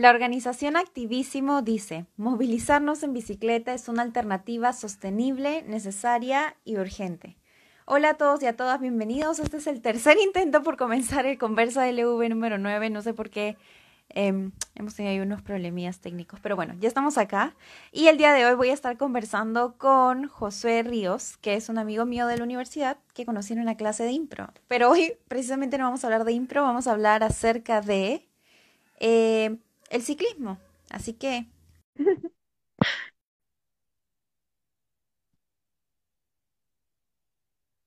La 0.00 0.08
organización 0.08 0.78
Activísimo 0.78 1.60
dice, 1.60 2.06
movilizarnos 2.16 3.02
en 3.02 3.12
bicicleta 3.12 3.74
es 3.74 3.86
una 3.86 4.00
alternativa 4.00 4.72
sostenible, 4.72 5.62
necesaria 5.64 6.56
y 6.64 6.78
urgente. 6.78 7.36
Hola 7.84 8.08
a 8.08 8.14
todos 8.14 8.42
y 8.42 8.46
a 8.46 8.56
todas, 8.56 8.80
bienvenidos. 8.80 9.40
Este 9.40 9.58
es 9.58 9.66
el 9.66 9.82
tercer 9.82 10.16
intento 10.26 10.62
por 10.62 10.78
comenzar 10.78 11.26
el 11.26 11.36
Conversa 11.36 11.86
LV 11.86 12.30
número 12.30 12.56
9. 12.56 12.88
No 12.88 13.02
sé 13.02 13.12
por 13.12 13.28
qué 13.28 13.58
em, 14.08 14.52
hemos 14.74 14.94
tenido 14.94 15.12
ahí 15.12 15.20
unos 15.20 15.42
problemillas 15.42 16.00
técnicos, 16.00 16.40
pero 16.40 16.56
bueno, 16.56 16.72
ya 16.80 16.88
estamos 16.88 17.18
acá. 17.18 17.54
Y 17.92 18.06
el 18.06 18.16
día 18.16 18.32
de 18.32 18.46
hoy 18.46 18.54
voy 18.54 18.70
a 18.70 18.72
estar 18.72 18.96
conversando 18.96 19.76
con 19.76 20.28
José 20.28 20.82
Ríos, 20.82 21.36
que 21.42 21.56
es 21.56 21.68
un 21.68 21.76
amigo 21.76 22.06
mío 22.06 22.26
de 22.26 22.38
la 22.38 22.44
universidad 22.44 22.96
que 23.12 23.26
conocí 23.26 23.52
en 23.52 23.60
una 23.60 23.76
clase 23.76 24.04
de 24.04 24.12
impro. 24.12 24.50
Pero 24.66 24.88
hoy 24.88 25.12
precisamente 25.28 25.76
no 25.76 25.84
vamos 25.84 26.04
a 26.04 26.06
hablar 26.06 26.24
de 26.24 26.32
impro, 26.32 26.62
vamos 26.62 26.86
a 26.86 26.92
hablar 26.92 27.22
acerca 27.22 27.82
de 27.82 28.26
eh, 28.98 29.58
el 29.90 30.02
ciclismo. 30.02 30.58
Así 30.90 31.14
que... 31.14 31.46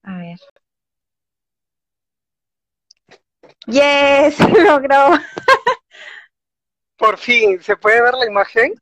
A 0.04 0.18
ver. 0.18 0.38
Yes, 3.68 4.40
logró. 4.64 5.18
Por 6.98 7.20
fin, 7.20 7.62
¿se 7.62 7.78
puede 7.78 8.02
ver 8.02 8.16
la 8.16 8.26
imagen? 8.26 8.74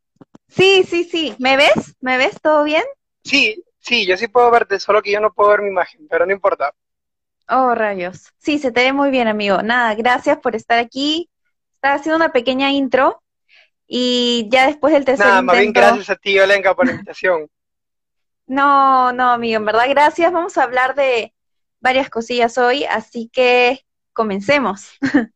Sí, 0.49 0.83
sí, 0.83 1.03
sí. 1.03 1.35
¿Me 1.39 1.57
ves? 1.57 1.95
¿Me 1.99 2.17
ves? 2.17 2.39
¿Todo 2.41 2.63
bien? 2.63 2.83
Sí, 3.23 3.63
sí, 3.79 4.05
yo 4.05 4.15
sí 4.17 4.27
puedo 4.27 4.51
verte, 4.51 4.79
solo 4.79 5.01
que 5.01 5.11
yo 5.11 5.19
no 5.19 5.33
puedo 5.33 5.49
ver 5.49 5.61
mi 5.63 5.69
imagen, 5.69 6.07
pero 6.07 6.25
no 6.27 6.33
importa. 6.33 6.71
Oh, 7.49 7.75
rayos. 7.75 8.33
Sí, 8.39 8.59
se 8.59 8.71
te 8.71 8.81
ve 8.83 8.93
muy 8.93 9.11
bien, 9.11 9.27
amigo. 9.27 9.61
Nada, 9.63 9.95
gracias 9.95 10.39
por 10.39 10.55
estar 10.55 10.79
aquí. 10.79 11.29
Estaba 11.81 11.95
haciendo 11.95 12.17
una 12.17 12.31
pequeña 12.31 12.71
intro 12.71 13.23
y 13.87 14.47
ya 14.51 14.67
después 14.67 14.93
del 14.93 15.03
tercer 15.03 15.25
Nada, 15.25 15.41
más 15.41 15.57
bien 15.57 15.73
gracias 15.73 16.11
a 16.11 16.15
ti, 16.15 16.37
Olenka, 16.37 16.75
por 16.75 16.85
la 16.85 16.91
invitación. 16.91 17.49
No, 18.45 19.11
no, 19.11 19.31
amigo, 19.31 19.57
en 19.57 19.65
verdad, 19.65 19.85
gracias. 19.89 20.31
Vamos 20.31 20.59
a 20.59 20.63
hablar 20.63 20.93
de 20.93 21.33
varias 21.79 22.11
cosillas 22.11 22.59
hoy, 22.59 22.83
así 22.83 23.31
que 23.33 23.83
comencemos. 24.13 24.91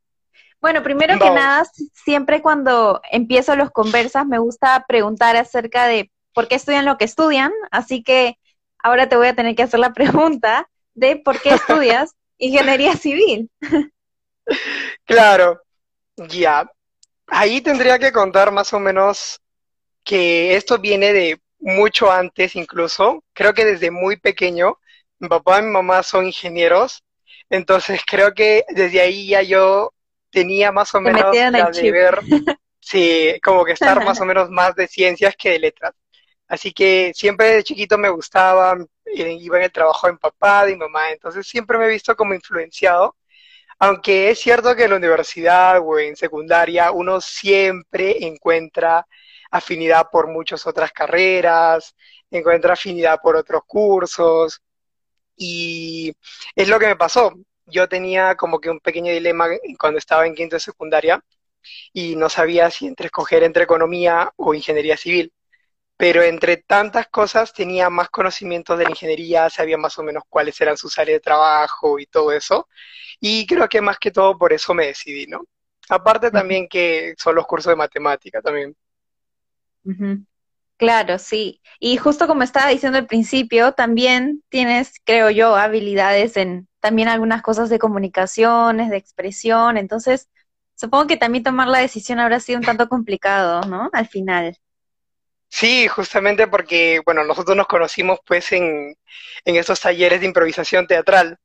bueno, 0.61 0.83
primero 0.83 1.17
que 1.17 1.31
nada, 1.31 1.63
siempre 1.93 2.43
cuando 2.43 3.01
empiezo 3.11 3.55
los 3.55 3.71
conversas 3.71 4.27
me 4.27 4.37
gusta 4.37 4.85
preguntar 4.87 5.35
acerca 5.37 5.87
de 5.87 6.11
por 6.31 6.47
qué 6.47 6.53
estudian 6.53 6.85
lo 6.85 6.99
que 6.99 7.05
estudian, 7.05 7.51
así 7.71 8.03
que 8.03 8.37
ahora 8.77 9.09
te 9.09 9.15
voy 9.15 9.29
a 9.29 9.35
tener 9.35 9.55
que 9.55 9.63
hacer 9.63 9.79
la 9.79 9.93
pregunta 9.95 10.69
de 10.93 11.15
por 11.15 11.41
qué 11.41 11.55
estudias 11.55 12.13
ingeniería 12.37 12.95
civil. 12.95 13.49
claro, 15.05 15.64
ya. 16.17 16.69
Ahí 17.27 17.61
tendría 17.61 17.99
que 17.99 18.11
contar 18.11 18.51
más 18.51 18.73
o 18.73 18.79
menos 18.79 19.41
que 20.03 20.55
esto 20.55 20.77
viene 20.77 21.13
de 21.13 21.39
mucho 21.59 22.11
antes 22.11 22.55
incluso. 22.55 23.23
Creo 23.33 23.53
que 23.53 23.65
desde 23.65 23.91
muy 23.91 24.17
pequeño, 24.17 24.79
mi 25.19 25.27
papá 25.27 25.59
y 25.59 25.63
mi 25.63 25.71
mamá 25.71 26.03
son 26.03 26.27
ingenieros, 26.27 27.03
entonces 27.49 28.01
creo 28.05 28.33
que 28.33 28.63
desde 28.69 29.01
ahí 29.01 29.27
ya 29.27 29.41
yo 29.41 29.93
tenía 30.29 30.71
más 30.71 30.93
o 30.93 31.01
menos 31.01 31.35
la 31.35 31.71
de 31.71 31.91
ver, 31.91 32.19
sí, 32.79 33.39
como 33.43 33.65
que 33.65 33.71
estar 33.73 34.03
más 34.03 34.19
o 34.19 34.25
menos 34.25 34.49
más 34.49 34.75
de 34.75 34.87
ciencias 34.87 35.35
que 35.35 35.51
de 35.51 35.59
letras. 35.59 35.93
Así 36.47 36.71
que 36.71 37.11
siempre 37.15 37.47
de 37.55 37.63
chiquito 37.63 37.97
me 37.97 38.09
gustaba, 38.09 38.77
eh, 39.05 39.37
iba 39.39 39.57
en 39.57 39.63
el 39.63 39.71
trabajo 39.71 40.05
de 40.07 40.13
mi 40.13 40.19
papá, 40.19 40.65
de 40.65 40.73
mi 40.73 40.79
mamá, 40.79 41.11
entonces 41.11 41.47
siempre 41.47 41.77
me 41.77 41.85
he 41.85 41.89
visto 41.89 42.15
como 42.15 42.35
influenciado 42.35 43.15
aunque 43.79 44.29
es 44.29 44.39
cierto 44.39 44.75
que 44.75 44.85
en 44.85 44.91
la 44.91 44.97
universidad 44.97 45.79
o 45.81 45.99
en 45.99 46.15
secundaria 46.15 46.91
uno 46.91 47.21
siempre 47.21 48.25
encuentra 48.25 49.05
afinidad 49.51 50.07
por 50.11 50.27
muchas 50.27 50.65
otras 50.67 50.91
carreras, 50.91 51.95
encuentra 52.31 52.73
afinidad 52.73 53.19
por 53.21 53.35
otros 53.35 53.61
cursos 53.67 54.61
y 55.37 56.13
es 56.55 56.67
lo 56.69 56.79
que 56.79 56.87
me 56.87 56.95
pasó. 56.95 57.33
Yo 57.65 57.89
tenía 57.89 58.35
como 58.35 58.59
que 58.59 58.69
un 58.69 58.79
pequeño 58.79 59.11
dilema 59.11 59.47
cuando 59.79 59.99
estaba 59.99 60.27
en 60.27 60.35
quinto 60.35 60.55
de 60.55 60.59
secundaria 60.59 61.23
y 61.93 62.15
no 62.15 62.29
sabía 62.29 62.69
si 62.71 62.87
entre 62.87 63.07
escoger 63.07 63.43
entre 63.43 63.63
economía 63.63 64.31
o 64.37 64.53
ingeniería 64.53 64.97
civil 64.97 65.33
pero 65.97 66.21
entre 66.23 66.57
tantas 66.57 67.07
cosas 67.07 67.53
tenía 67.53 67.89
más 67.89 68.09
conocimientos 68.09 68.77
de 68.77 68.83
la 68.85 68.89
ingeniería, 68.89 69.49
sabía 69.49 69.77
más 69.77 69.97
o 69.97 70.03
menos 70.03 70.23
cuáles 70.27 70.59
eran 70.59 70.77
sus 70.77 70.97
áreas 70.99 71.17
de 71.17 71.21
trabajo 71.21 71.99
y 71.99 72.05
todo 72.05 72.31
eso. 72.31 72.67
Y 73.19 73.45
creo 73.47 73.67
que 73.69 73.81
más 73.81 73.97
que 73.97 74.11
todo 74.11 74.37
por 74.37 74.51
eso 74.53 74.73
me 74.73 74.87
decidí, 74.87 75.25
¿no? 75.27 75.45
Aparte 75.89 76.31
también 76.31 76.67
que 76.67 77.13
son 77.17 77.35
los 77.35 77.45
cursos 77.45 77.71
de 77.71 77.75
matemática 77.77 78.41
también. 78.41 78.75
Claro, 80.77 81.17
sí. 81.19 81.61
Y 81.79 81.95
justo 81.97 82.27
como 82.27 82.43
estaba 82.43 82.69
diciendo 82.69 82.97
al 82.97 83.07
principio, 83.07 83.71
también 83.73 84.43
tienes, 84.49 84.99
creo 85.05 85.29
yo, 85.29 85.55
habilidades 85.55 86.35
en 86.35 86.67
también 86.81 87.07
algunas 87.07 87.41
cosas 87.41 87.69
de 87.69 87.79
comunicaciones, 87.79 88.89
de 88.89 88.97
expresión. 88.97 89.77
Entonces, 89.77 90.29
supongo 90.75 91.07
que 91.07 91.17
también 91.17 91.43
tomar 91.43 91.67
la 91.69 91.79
decisión 91.79 92.19
habrá 92.19 92.39
sido 92.41 92.59
un 92.59 92.65
tanto 92.65 92.89
complicado, 92.89 93.61
¿no? 93.61 93.89
Al 93.93 94.07
final. 94.07 94.57
Sí, 95.49 95.87
justamente 95.87 96.47
porque, 96.47 97.01
bueno, 97.05 97.23
nosotros 97.23 97.55
nos 97.55 97.67
conocimos 97.67 98.19
pues 98.25 98.51
en, 98.51 98.95
en 99.45 99.55
estos 99.55 99.79
talleres 99.79 100.19
de 100.19 100.25
improvisación 100.27 100.85
teatral 100.87 101.37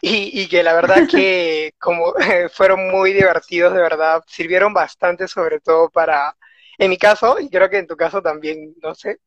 y, 0.00 0.42
y 0.42 0.48
que 0.48 0.62
la 0.62 0.74
verdad 0.74 1.04
que 1.08 1.72
como 1.80 2.14
fueron 2.54 2.90
muy 2.90 3.12
divertidos, 3.14 3.74
de 3.74 3.80
verdad, 3.82 4.22
sirvieron 4.28 4.74
bastante 4.74 5.28
sobre 5.28 5.60
todo 5.60 5.90
para, 5.90 6.36
en 6.78 6.90
mi 6.90 6.98
caso, 6.98 7.38
y 7.40 7.50
creo 7.50 7.70
que 7.70 7.78
en 7.78 7.86
tu 7.88 7.96
caso 7.96 8.22
también, 8.22 8.74
no 8.82 8.94
sé, 8.94 9.20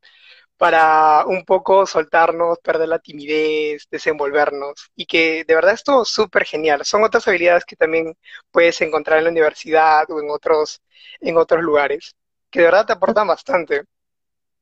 para 0.58 1.26
un 1.28 1.46
poco 1.46 1.86
soltarnos, 1.88 2.60
perder 2.60 2.90
la 2.90 3.00
timidez, 3.00 3.88
desenvolvernos 3.92 4.92
y 4.96 5.06
que 5.06 5.44
de 5.46 5.56
verdad 5.56 5.74
esto 5.74 6.04
es 6.04 6.10
súper 6.10 6.46
genial. 6.46 6.86
Son 6.86 7.04
otras 7.04 7.28
habilidades 7.28 7.66
que 7.66 7.76
también 7.76 8.16
puedes 8.52 8.82
encontrar 8.82 9.20
en 9.20 9.26
la 9.26 9.32
universidad 9.32 10.10
o 10.12 10.20
en 10.22 10.30
otros, 10.32 10.82
en 11.22 11.38
otros 11.38 11.62
lugares, 11.64 12.16
que 12.52 12.60
de 12.62 12.66
verdad 12.66 12.86
te 12.88 12.94
aportan 12.94 13.28
bastante. 13.28 13.84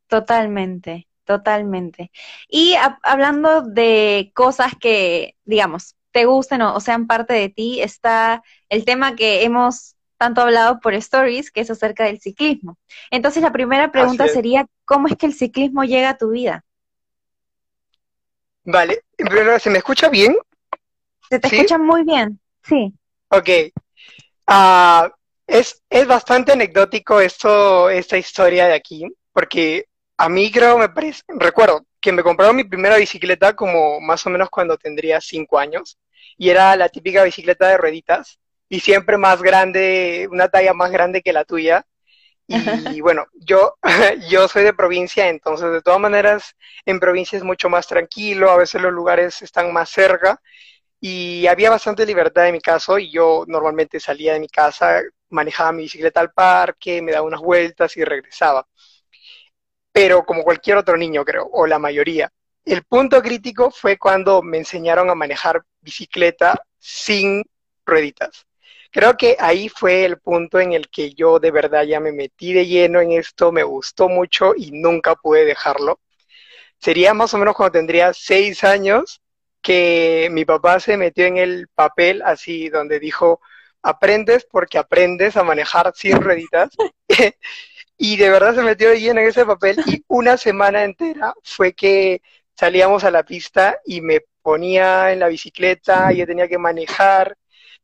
Totalmente, 0.08 1.08
totalmente. 1.24 2.12
Y 2.48 2.76
hablando 3.04 3.62
de 3.62 4.32
cosas 4.34 4.74
que, 4.80 5.36
digamos, 5.46 5.96
te 6.12 6.26
gusten 6.26 6.62
o, 6.62 6.80
sean 6.80 7.08
parte 7.08 7.34
de 7.34 7.50
ti, 7.50 7.82
está 7.82 8.44
el 8.70 8.86
tema 8.86 9.16
que 9.16 9.44
hemos 9.44 9.96
tanto 10.18 10.42
hablado 10.42 10.80
por 10.80 10.94
stories, 10.94 11.52
que 11.52 11.62
es 11.62 11.70
acerca 11.70 12.06
del 12.06 12.22
ciclismo. 12.22 12.78
Entonces, 13.12 13.44
la 13.44 13.52
primera 13.52 13.92
pregunta 13.92 14.28
sería, 14.28 14.66
¿cómo 14.86 15.08
es 15.08 15.18
que 15.18 15.26
el 15.26 15.34
ciclismo 15.34 15.84
llega 15.84 16.12
a 16.12 16.18
tu 16.18 16.30
vida? 16.30 16.64
Vale, 18.64 19.02
primero, 19.18 19.60
¿se 19.60 19.70
me 19.70 19.80
escucha 19.80 20.08
bien? 20.10 20.38
Se 21.30 21.40
te 21.40 21.48
escucha 21.48 21.78
muy 21.78 22.04
bien, 22.04 22.40
sí. 22.64 22.94
Ok. 23.30 23.50
Uh, 24.48 25.10
es, 25.48 25.84
es 25.90 26.08
bastante 26.08 26.52
anecdótico 26.54 27.20
esto, 27.20 27.90
esta 27.90 28.18
historia 28.18 28.68
de 28.68 28.74
aquí, 28.74 29.06
porque 29.34 29.86
a 30.18 30.30
mí 30.30 30.52
creo, 30.52 30.78
me 30.78 30.90
parece, 30.90 31.22
recuerdo 31.28 31.86
que 32.00 32.12
me 32.12 32.24
compraron 32.24 32.56
mi 32.56 32.64
primera 32.64 32.98
bicicleta 32.98 33.56
como 33.56 34.00
más 34.00 34.26
o 34.26 34.30
menos 34.30 34.50
cuando 34.50 34.78
tendría 34.78 35.20
cinco 35.20 35.60
años 35.60 35.98
y 36.38 36.50
era 36.50 36.76
la 36.76 36.90
típica 36.90 37.24
bicicleta 37.24 37.68
de 37.68 37.78
rueditas 37.78 38.40
y 38.70 38.80
siempre 38.80 39.18
más 39.18 39.42
grande, 39.42 40.28
una 40.32 40.48
talla 40.50 40.74
más 40.74 40.92
grande 40.92 41.22
que 41.22 41.34
la 41.34 41.46
tuya. 41.46 41.86
Y 42.48 43.02
bueno, 43.02 43.26
yo, 43.34 43.76
yo 44.30 44.48
soy 44.48 44.64
de 44.64 44.74
provincia, 44.74 45.28
entonces 45.30 45.72
de 45.72 45.82
todas 45.82 46.00
maneras 46.00 46.56
en 46.86 47.00
provincia 47.00 47.38
es 47.38 47.44
mucho 47.44 47.70
más 47.70 47.88
tranquilo, 47.88 48.52
a 48.52 48.58
veces 48.58 48.82
los 48.82 48.94
lugares 48.94 49.42
están 49.42 49.74
más 49.74 49.90
cerca 49.90 50.40
y 51.00 51.48
había 51.48 51.72
bastante 51.72 52.06
libertad 52.06 52.48
en 52.48 52.54
mi 52.54 52.62
caso 52.62 53.00
y 53.00 53.12
yo 53.12 53.46
normalmente 53.48 54.00
salía 54.00 54.34
de 54.34 54.40
mi 54.40 54.48
casa, 54.48 55.02
manejaba 55.30 55.72
mi 55.72 55.84
bicicleta 55.84 56.20
al 56.20 56.32
parque, 56.32 57.02
me 57.02 57.12
daba 57.12 57.26
unas 57.28 57.42
vueltas 57.42 57.98
y 57.98 58.04
regresaba 58.04 58.68
pero 59.96 60.26
como 60.26 60.44
cualquier 60.44 60.76
otro 60.76 60.98
niño, 60.98 61.24
creo, 61.24 61.50
o 61.54 61.66
la 61.66 61.80
mayoría. 61.80 62.30
El 62.66 62.84
punto 62.84 63.22
crítico 63.22 63.72
fue 63.72 63.98
cuando 63.98 64.42
me 64.42 64.58
enseñaron 64.58 65.10
a 65.10 65.16
manejar 65.16 65.64
bicicleta 65.80 66.62
sin 66.78 67.46
rueditas. 67.86 68.46
Creo 68.92 69.16
que 69.16 69.38
ahí 69.40 69.70
fue 69.70 70.04
el 70.04 70.20
punto 70.20 70.60
en 70.60 70.74
el 70.74 70.90
que 70.90 71.14
yo 71.14 71.40
de 71.40 71.50
verdad 71.50 71.84
ya 71.84 72.02
me 72.02 72.12
metí 72.12 72.52
de 72.52 72.66
lleno 72.66 73.00
en 73.00 73.14
esto, 73.14 73.54
me 73.54 73.64
gustó 73.64 74.10
mucho 74.10 74.52
y 74.54 74.72
nunca 74.72 75.16
pude 75.16 75.46
dejarlo. 75.46 76.02
Sería 76.78 77.14
más 77.14 77.34
o 77.34 77.38
menos 77.38 77.56
cuando 77.56 77.72
tendría 77.80 78.12
seis 78.14 78.66
años 78.66 79.22
que 79.62 80.28
mi 80.30 80.44
papá 80.44 80.82
se 80.82 80.98
metió 80.98 81.26
en 81.26 81.38
el 81.38 81.70
papel 81.74 82.22
así 82.22 82.68
donde 82.68 83.00
dijo, 83.00 83.40
aprendes 83.82 84.46
porque 84.52 84.78
aprendes 84.78 85.38
a 85.38 85.44
manejar 85.46 85.94
sin 85.96 86.22
rueditas. 86.22 86.72
Y 87.98 88.18
de 88.18 88.30
verdad 88.30 88.56
se 88.56 88.62
metió 88.62 88.90
de 88.90 89.00
lleno 89.00 89.22
en 89.22 89.28
ese 89.28 89.46
papel 89.46 89.78
y 89.86 90.04
una 90.08 90.38
semana 90.38 90.84
entera 90.84 91.34
fue 91.44 91.74
que 91.74 92.22
salíamos 92.56 93.04
a 93.04 93.12
la 93.12 93.24
pista 93.24 93.80
y 93.86 94.02
me 94.02 94.22
ponía 94.42 95.12
en 95.12 95.20
la 95.20 95.28
bicicleta 95.28 96.12
y 96.14 96.18
yo 96.18 96.28
tenía 96.28 96.48
que 96.48 96.58
manejar. 96.58 97.38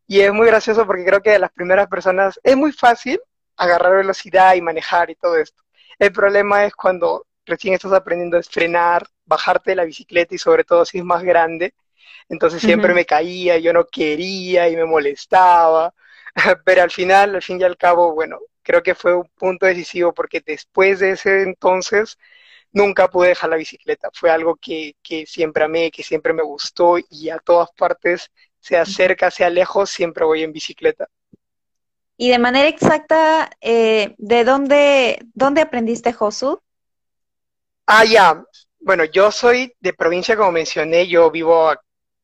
Y 0.08 0.22
es 0.22 0.34
muy 0.34 0.48
gracioso 0.48 0.86
porque 0.86 1.06
creo 1.06 1.22
que 1.22 1.31
de 1.31 1.40
las 1.40 1.52
primeras 1.52 1.88
personas 1.88 2.40
es 2.44 2.58
muy 2.58 2.72
fácil 2.72 3.19
agarrar 3.58 3.98
velocidad 3.98 4.56
y 4.56 4.62
manejar 4.62 5.10
y 5.10 5.16
todo 5.16 5.38
esto. 5.38 5.63
El 5.98 6.12
problema 6.12 6.66
es 6.66 6.74
cuando 6.75 7.25
recién 7.46 7.74
estás 7.74 7.94
aprendiendo 7.94 8.38
a 8.38 8.44
frenar, 8.44 9.07
bajarte 9.25 9.72
de 9.72 9.75
la 9.75 9.86
bicicleta 9.86 10.36
y 10.36 10.38
sobre 10.38 10.64
todo 10.64 10.86
si 10.86 10.98
es 10.98 11.04
más 11.04 11.24
grande. 11.24 11.74
Entonces 12.30 12.62
siempre 12.62 12.94
me 12.94 13.06
caía, 13.06 13.57
yo 13.57 13.74
no 13.74 13.86
quería 13.86 14.69
y 14.69 14.75
me 14.75 14.86
molestaba. 14.86 15.94
Pero 16.66 16.84
al 16.84 16.92
final, 16.92 17.36
al 17.36 17.42
fin 17.42 17.60
y 17.60 17.64
al 17.64 17.78
cabo, 17.78 18.14
bueno, 18.14 18.40
creo 18.63 18.84
que 18.84 18.96
fue 18.96 19.16
un 19.16 19.28
punto 19.36 19.66
decisivo 19.66 20.13
porque 20.13 20.42
después 20.46 21.00
de 21.00 21.12
ese 21.12 21.44
entonces 21.44 22.18
nunca 22.72 23.10
pude 23.10 23.30
dejar 23.30 23.50
la 23.50 23.56
bicicleta. 23.58 24.10
Fue 24.13 24.30
algo 24.30 24.56
que, 24.56 24.96
que 25.02 25.25
siempre 25.25 25.63
amé, 25.63 25.92
que 25.92 26.04
siempre 26.04 26.34
me 26.34 26.44
gustó 26.44 26.98
y 27.10 27.30
a 27.30 27.38
todas 27.40 27.69
partes, 27.72 28.31
sea 28.60 28.86
cerca, 28.86 29.31
sea 29.31 29.50
lejos, 29.50 29.90
siempre 29.90 30.25
voy 30.25 30.44
en 30.44 30.54
bicicleta. 30.54 31.08
Y 32.18 32.30
de 32.30 32.38
manera 32.38 32.68
exacta, 32.68 33.50
eh, 33.62 34.13
¿de 34.18 34.44
dónde, 34.44 35.19
dónde 35.34 35.62
aprendiste 35.62 36.14
Josu? 36.14 36.62
Ah, 37.88 38.06
ya. 38.06 38.44
Bueno, 38.80 39.06
yo 39.06 39.31
soy 39.31 39.74
de 39.80 39.94
provincia, 39.94 40.38
como 40.38 40.52
mencioné, 40.52 41.07
yo 41.07 41.31
vivo 41.31 41.74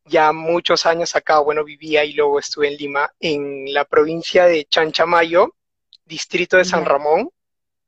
ya 0.06 0.32
muchos 0.32 0.86
años 0.86 1.16
acá, 1.16 1.40
bueno, 1.40 1.64
vivía 1.64 2.06
y 2.06 2.14
luego 2.14 2.40
estuve 2.40 2.68
en 2.70 2.78
Lima, 2.78 3.12
en 3.20 3.74
la 3.74 3.86
provincia 3.86 4.46
de 4.46 4.66
Chanchamayo, 4.66 5.56
distrito 6.08 6.58
de 6.58 6.66
San 6.66 6.86
Ramón. 6.86 7.30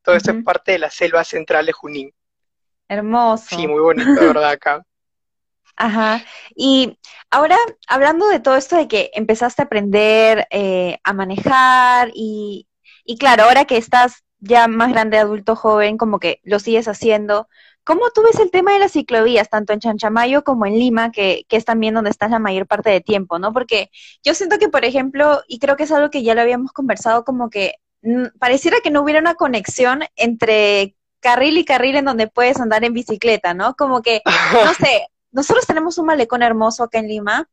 Todo 0.01 0.15
esto 0.15 0.31
es 0.31 0.43
parte 0.43 0.73
de 0.73 0.79
la 0.79 0.89
selva 0.89 1.23
central 1.23 1.65
de 1.65 1.73
Junín. 1.73 2.13
Hermoso. 2.87 3.55
Sí, 3.55 3.67
muy 3.67 3.81
bonito, 3.81 4.19
¿verdad? 4.19 4.49
Acá. 4.51 4.83
Ajá. 5.75 6.23
Y 6.55 6.97
ahora, 7.29 7.57
hablando 7.87 8.27
de 8.27 8.39
todo 8.39 8.55
esto 8.55 8.75
de 8.75 8.87
que 8.87 9.11
empezaste 9.13 9.61
a 9.61 9.65
aprender 9.65 10.45
eh, 10.49 10.99
a 11.03 11.13
manejar 11.13 12.11
y, 12.13 12.67
y 13.05 13.17
claro, 13.17 13.43
ahora 13.43 13.65
que 13.65 13.77
estás 13.77 14.23
ya 14.39 14.67
más 14.67 14.91
grande, 14.91 15.17
adulto, 15.17 15.55
joven, 15.55 15.97
como 15.97 16.19
que 16.19 16.41
lo 16.43 16.59
sigues 16.59 16.87
haciendo, 16.87 17.47
¿cómo 17.83 18.09
tú 18.13 18.23
ves 18.23 18.39
el 18.39 18.51
tema 18.51 18.73
de 18.73 18.79
las 18.79 18.91
ciclovías, 18.93 19.49
tanto 19.49 19.73
en 19.73 19.79
Chanchamayo 19.79 20.43
como 20.43 20.65
en 20.65 20.77
Lima, 20.77 21.11
que, 21.11 21.45
que 21.47 21.57
es 21.57 21.65
también 21.65 21.93
donde 21.93 22.09
estás 22.09 22.31
la 22.31 22.39
mayor 22.39 22.67
parte 22.67 22.89
de 22.89 23.01
tiempo, 23.01 23.39
¿no? 23.39 23.53
Porque 23.53 23.89
yo 24.23 24.33
siento 24.33 24.59
que, 24.59 24.69
por 24.69 24.85
ejemplo, 24.85 25.41
y 25.47 25.59
creo 25.59 25.75
que 25.75 25.83
es 25.83 25.91
algo 25.91 26.09
que 26.09 26.23
ya 26.23 26.35
lo 26.35 26.41
habíamos 26.41 26.71
conversado, 26.71 27.23
como 27.23 27.49
que 27.49 27.75
pareciera 28.39 28.77
que 28.81 28.91
no 28.91 29.01
hubiera 29.01 29.19
una 29.19 29.35
conexión 29.35 30.03
entre 30.15 30.95
carril 31.19 31.57
y 31.57 31.65
carril 31.65 31.97
en 31.97 32.05
donde 32.05 32.27
puedes 32.27 32.59
andar 32.59 32.83
en 32.83 32.93
bicicleta, 32.93 33.53
¿no? 33.53 33.75
Como 33.75 34.01
que, 34.01 34.21
no 34.65 34.73
sé, 34.73 35.07
nosotros 35.31 35.65
tenemos 35.65 35.97
un 35.97 36.05
malecón 36.05 36.43
hermoso 36.43 36.83
acá 36.83 36.99
en 36.99 37.07
Lima 37.07 37.49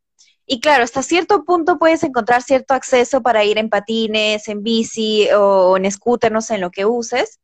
y 0.47 0.61
claro, 0.61 0.85
hasta 0.85 1.03
cierto 1.03 1.45
punto 1.45 1.79
puedes 1.79 2.05
encontrar 2.05 2.43
cierto 2.43 2.75
acceso 2.75 3.21
para 3.21 3.45
ir 3.45 3.59
en 3.59 3.69
patines, 3.69 4.47
en 4.49 4.63
bici 4.63 5.29
o 5.37 5.77
en 5.77 5.91
scooter, 5.91 6.31
no 6.31 6.41
sé, 6.41 6.55
en 6.55 6.61
lo 6.61 6.71
que 6.71 6.85
uses, 6.85 7.41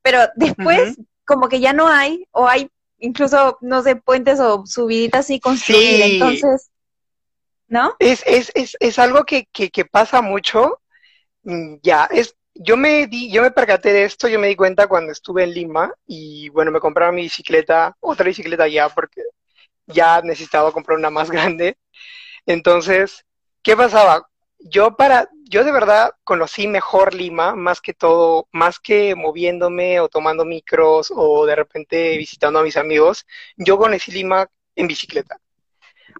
pero 0.00 0.20
después 0.34 0.96
como 1.26 1.50
que 1.50 1.60
ya 1.60 1.74
no 1.74 1.88
hay 1.88 2.26
o 2.30 2.48
hay 2.48 2.70
incluso, 2.98 3.58
no 3.60 3.82
sé, 3.82 3.96
puentes 3.96 4.40
o 4.40 4.64
subiditas 4.66 5.26
así 5.26 5.38
construidas, 5.40 6.08
entonces, 6.08 6.70
¿no? 7.68 7.94
Es, 7.98 8.22
es, 8.26 8.50
es, 8.54 8.76
es 8.80 8.98
algo 8.98 9.24
que, 9.24 9.46
que, 9.52 9.70
que 9.70 9.84
pasa 9.84 10.22
mucho, 10.22 10.80
mm, 11.42 11.76
ya, 11.82 12.08
es, 12.10 12.34
yo 12.60 12.76
me 12.76 13.06
di, 13.06 13.30
yo 13.30 13.42
me 13.42 13.52
percaté 13.52 13.92
de 13.92 14.04
esto, 14.04 14.28
yo 14.28 14.38
me 14.40 14.48
di 14.48 14.56
cuenta 14.56 14.88
cuando 14.88 15.12
estuve 15.12 15.44
en 15.44 15.54
Lima 15.54 15.94
y 16.06 16.48
bueno, 16.50 16.72
me 16.72 16.80
compraron 16.80 17.14
mi 17.14 17.22
bicicleta, 17.22 17.96
otra 18.00 18.26
bicicleta 18.26 18.66
ya, 18.66 18.88
porque 18.88 19.22
ya 19.86 20.20
necesitaba 20.22 20.72
comprar 20.72 20.98
una 20.98 21.10
más 21.10 21.30
grande. 21.30 21.78
Entonces, 22.46 23.24
¿qué 23.62 23.76
pasaba? 23.76 24.28
Yo 24.58 24.96
para, 24.96 25.28
yo 25.44 25.64
de 25.64 25.72
verdad 25.72 26.12
conocí 26.24 26.66
mejor 26.66 27.14
Lima, 27.14 27.54
más 27.54 27.80
que 27.80 27.94
todo, 27.94 28.48
más 28.52 28.80
que 28.80 29.14
moviéndome 29.14 30.00
o 30.00 30.08
tomando 30.08 30.44
micros 30.44 31.12
o 31.14 31.46
de 31.46 31.54
repente 31.54 32.16
visitando 32.18 32.58
a 32.58 32.64
mis 32.64 32.76
amigos, 32.76 33.24
yo 33.56 33.78
conocí 33.78 34.10
Lima 34.12 34.48
en 34.74 34.88
bicicleta. 34.88 35.38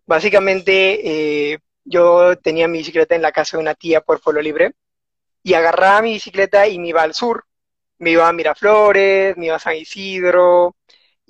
Básicamente, 0.07 1.53
eh, 1.53 1.59
yo 1.85 2.37
tenía 2.39 2.69
mi 2.69 2.79
bicicleta 2.79 3.17
en 3.17 3.23
la 3.23 3.33
casa 3.33 3.57
de 3.57 3.63
una 3.63 3.75
tía 3.75 4.01
por 4.03 4.21
Pueblo 4.21 4.41
Libre 4.43 4.75
y 5.43 5.55
agarraba 5.55 6.03
mi 6.03 6.13
bicicleta 6.15 6.67
y 6.69 6.79
me 6.79 6.89
iba 6.89 7.03
al 7.03 7.15
sur. 7.15 7.45
Me 8.01 8.13
iba 8.13 8.29
a 8.29 8.33
Miraflores, 8.33 9.37
me 9.37 9.47
iba 9.47 9.57
a 9.57 9.59
San 9.59 9.75
Isidro, 9.75 10.77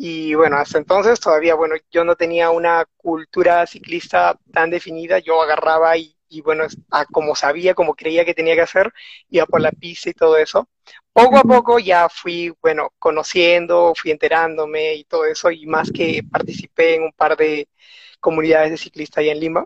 y 0.01 0.33
bueno, 0.35 0.59
hasta 0.59 0.79
entonces 0.79 1.19
todavía, 1.19 1.57
bueno, 1.57 1.75
yo 1.91 2.05
no 2.05 2.15
tenía 2.15 2.51
una 2.51 2.85
cultura 2.97 3.67
ciclista 3.67 4.39
tan 4.53 4.71
definida, 4.71 5.19
yo 5.19 5.43
agarraba 5.43 5.97
y, 5.97 6.15
y 6.29 6.41
bueno, 6.41 6.67
a 6.91 7.05
como 7.07 7.35
sabía, 7.35 7.75
como 7.75 7.97
creía 7.97 8.25
que 8.25 8.33
tenía 8.33 8.55
que 8.55 8.61
hacer, 8.61 8.93
iba 9.29 9.45
por 9.47 9.61
la 9.61 9.73
pista 9.73 10.11
y 10.11 10.15
todo 10.15 10.37
eso. 10.37 10.69
Poco 11.13 11.39
a 11.39 11.43
poco 11.43 11.81
ya 11.81 12.09
fui, 12.09 12.55
bueno, 12.63 12.93
conociendo, 13.01 13.93
fui 13.97 14.13
enterándome 14.13 14.95
y 14.95 15.05
todo 15.05 15.25
eso, 15.25 15.51
y 15.51 15.67
más 15.67 15.91
que 15.91 16.23
participé 16.31 16.95
en 16.95 17.03
un 17.03 17.13
par 17.13 17.37
de 17.37 17.69
comunidades 18.21 18.71
de 18.71 18.77
ciclistas 18.77 19.23
allá 19.23 19.33
en 19.33 19.41
Lima. 19.41 19.65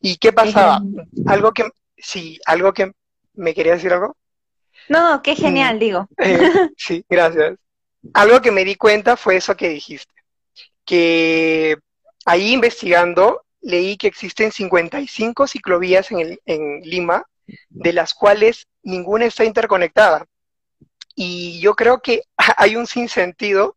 ¿Y 0.00 0.16
qué 0.16 0.32
pasaba? 0.32 0.80
Algo 1.26 1.52
que, 1.52 1.64
sí, 1.98 2.38
algo 2.46 2.72
que, 2.72 2.92
¿me 3.40 3.54
quería 3.54 3.74
decir 3.74 3.92
algo? 3.92 4.16
No, 4.88 5.22
qué 5.22 5.34
genial, 5.34 5.76
mm, 5.76 5.78
digo. 5.78 6.08
Eh, 6.18 6.70
sí, 6.76 7.04
gracias 7.08 7.56
algo 8.14 8.40
que 8.40 8.50
me 8.50 8.64
di 8.64 8.74
cuenta 8.76 9.16
fue 9.16 9.36
eso 9.36 9.56
que 9.56 9.68
dijiste, 9.68 10.12
que 10.84 11.76
ahí 12.24 12.52
investigando 12.52 13.42
leí 13.62 13.96
que 13.96 14.06
existen 14.06 14.52
55 14.52 15.46
ciclovías 15.46 16.10
en, 16.10 16.38
en 16.46 16.80
Lima, 16.80 17.24
de 17.68 17.92
las 17.92 18.14
cuales 18.14 18.66
ninguna 18.82 19.26
está 19.26 19.44
interconectada. 19.44 20.24
Y 21.14 21.60
yo 21.60 21.74
creo 21.74 22.00
que 22.00 22.22
hay 22.56 22.76
un 22.76 22.86
sinsentido, 22.86 23.76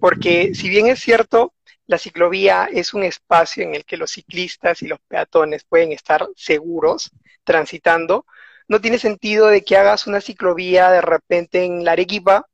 porque 0.00 0.54
si 0.54 0.68
bien 0.68 0.88
es 0.88 1.00
cierto, 1.00 1.54
la 1.86 1.98
ciclovía 1.98 2.68
es 2.72 2.94
un 2.94 3.04
espacio 3.04 3.62
en 3.62 3.74
el 3.74 3.84
que 3.84 3.96
los 3.96 4.12
ciclistas 4.12 4.82
y 4.82 4.88
los 4.88 4.98
peatones 5.08 5.64
pueden 5.64 5.92
estar 5.92 6.28
seguros 6.36 7.10
transitando, 7.44 8.26
no 8.70 8.80
tiene 8.80 9.00
sentido 9.00 9.48
de 9.48 9.64
que 9.64 9.76
hagas 9.76 10.06
una 10.06 10.20
ciclovía 10.20 10.92
de 10.92 11.00
repente 11.00 11.64
en 11.64 11.84
la 11.84 11.90
Arequipa, 11.90 12.46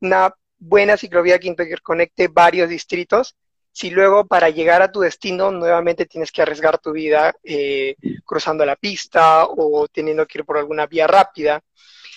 una 0.00 0.32
buena 0.56 0.96
ciclovía 0.96 1.40
que 1.40 1.48
interconecte 1.48 2.28
varios 2.28 2.68
distritos, 2.68 3.36
si 3.72 3.90
luego 3.90 4.24
para 4.24 4.50
llegar 4.50 4.82
a 4.82 4.92
tu 4.92 5.00
destino 5.00 5.50
nuevamente 5.50 6.06
tienes 6.06 6.30
que 6.30 6.42
arriesgar 6.42 6.78
tu 6.78 6.92
vida 6.92 7.34
eh, 7.42 7.96
cruzando 8.24 8.64
la 8.64 8.76
pista 8.76 9.46
o 9.46 9.88
teniendo 9.88 10.26
que 10.28 10.38
ir 10.38 10.44
por 10.44 10.58
alguna 10.58 10.86
vía 10.86 11.08
rápida. 11.08 11.60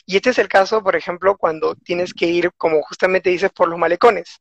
Y 0.06 0.18
este 0.18 0.30
es 0.30 0.38
el 0.38 0.48
caso, 0.48 0.84
por 0.84 0.96
ejemplo, 0.96 1.36
cuando 1.36 1.74
tienes 1.74 2.14
que 2.14 2.28
ir, 2.28 2.52
como 2.56 2.84
justamente 2.84 3.32
dices, 3.32 3.50
por 3.50 3.68
los 3.68 3.80
malecones. 3.80 4.40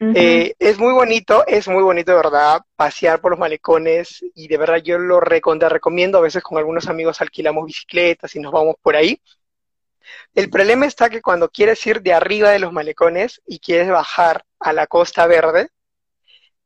Eh, 0.00 0.54
es 0.58 0.78
muy 0.78 0.92
bonito, 0.92 1.46
es 1.46 1.68
muy 1.68 1.82
bonito 1.82 2.10
de 2.10 2.16
verdad 2.16 2.60
pasear 2.76 3.20
por 3.20 3.30
los 3.30 3.38
malecones 3.38 4.24
y 4.34 4.48
de 4.48 4.56
verdad 4.56 4.78
yo 4.78 4.98
lo 4.98 5.20
recomiendo. 5.20 6.18
A 6.18 6.22
veces 6.22 6.42
con 6.42 6.58
algunos 6.58 6.88
amigos 6.88 7.20
alquilamos 7.20 7.66
bicicletas 7.66 8.34
y 8.34 8.40
nos 8.40 8.52
vamos 8.52 8.76
por 8.82 8.96
ahí 8.96 9.20
el 10.34 10.50
problema 10.50 10.86
está 10.86 11.10
que 11.10 11.22
cuando 11.22 11.48
quieres 11.50 11.86
ir 11.86 12.02
de 12.02 12.12
arriba 12.12 12.50
de 12.50 12.58
los 12.58 12.72
malecones 12.72 13.40
y 13.46 13.58
quieres 13.58 13.88
bajar 13.88 14.44
a 14.58 14.72
la 14.72 14.86
Costa 14.86 15.26
Verde, 15.26 15.68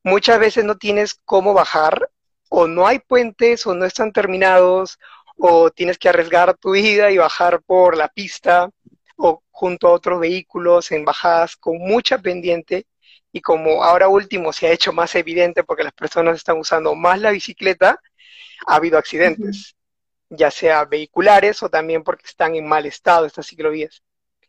muchas 0.02 0.38
veces 0.38 0.64
no 0.64 0.76
tienes 0.76 1.14
cómo 1.25 1.54
bajar, 1.54 2.11
o 2.49 2.66
no 2.66 2.87
hay 2.87 2.99
puentes, 2.99 3.66
o 3.66 3.75
no 3.75 3.85
están 3.85 4.12
terminados, 4.12 4.99
o 5.37 5.70
tienes 5.70 5.99
que 5.99 6.08
arriesgar 6.08 6.56
tu 6.56 6.73
vida 6.73 7.11
y 7.11 7.18
bajar 7.18 7.62
por 7.62 7.97
la 7.97 8.08
pista, 8.08 8.70
o 9.16 9.42
junto 9.50 9.88
a 9.88 9.92
otros 9.92 10.20
vehículos 10.20 10.90
en 10.90 11.04
bajadas 11.04 11.56
con 11.56 11.78
mucha 11.78 12.18
pendiente. 12.18 12.87
Y 13.38 13.40
como 13.40 13.85
ahora 13.85 14.09
último 14.09 14.52
se 14.52 14.66
ha 14.66 14.73
hecho 14.73 14.92
más 14.92 15.14
evidente 15.14 15.62
porque 15.62 15.85
las 15.85 15.92
personas 15.92 16.37
están 16.37 16.59
usando 16.59 16.97
más 16.97 17.21
la 17.21 17.30
bicicleta, 17.30 18.00
ha 18.66 18.75
habido 18.75 18.99
accidentes 18.99 19.76
ya 20.30 20.50
sea 20.50 20.85
vehiculares 20.85 21.62
o 21.62 21.71
también 21.71 22.02
porque 22.02 22.26
están 22.26 22.57
en 22.57 22.66
mal 22.66 22.87
estado 22.87 23.26
estas 23.26 23.47
ciclovías. 23.47 24.02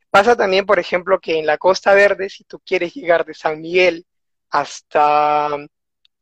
Pasa 0.10 0.36
también, 0.36 0.66
por 0.66 0.80
ejemplo, 0.80 1.20
que 1.20 1.38
en 1.38 1.46
la 1.46 1.60
Costa 1.60 1.94
Verde, 1.94 2.30
si 2.30 2.44
tú 2.44 2.60
quieres 2.66 2.96
llegar 2.96 3.26
de 3.26 3.36
San 3.36 3.62
Miguel 3.62 4.08
hasta 4.50 5.56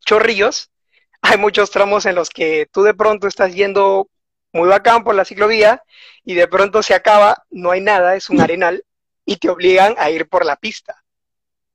Chorrillos, 0.05 0.71
hay 1.21 1.38
muchos 1.38 1.71
tramos 1.71 2.05
en 2.05 2.15
los 2.15 2.29
que 2.29 2.67
tú 2.71 2.83
de 2.83 2.93
pronto 2.93 3.27
estás 3.27 3.53
yendo 3.55 4.09
muy 4.51 4.67
bacán 4.67 5.05
por 5.05 5.15
la 5.15 5.25
ciclovía 5.25 5.81
y 6.25 6.33
de 6.33 6.47
pronto 6.47 6.83
se 6.83 6.93
acaba, 6.93 7.45
no 7.50 7.71
hay 7.71 7.81
nada, 7.81 8.15
es 8.17 8.29
un 8.29 8.41
arenal 8.41 8.83
y 9.25 9.38
te 9.38 9.50
obligan 9.50 9.95
a 9.97 10.09
ir 10.09 10.27
por 10.27 10.45
la 10.45 10.57
pista. 10.57 11.03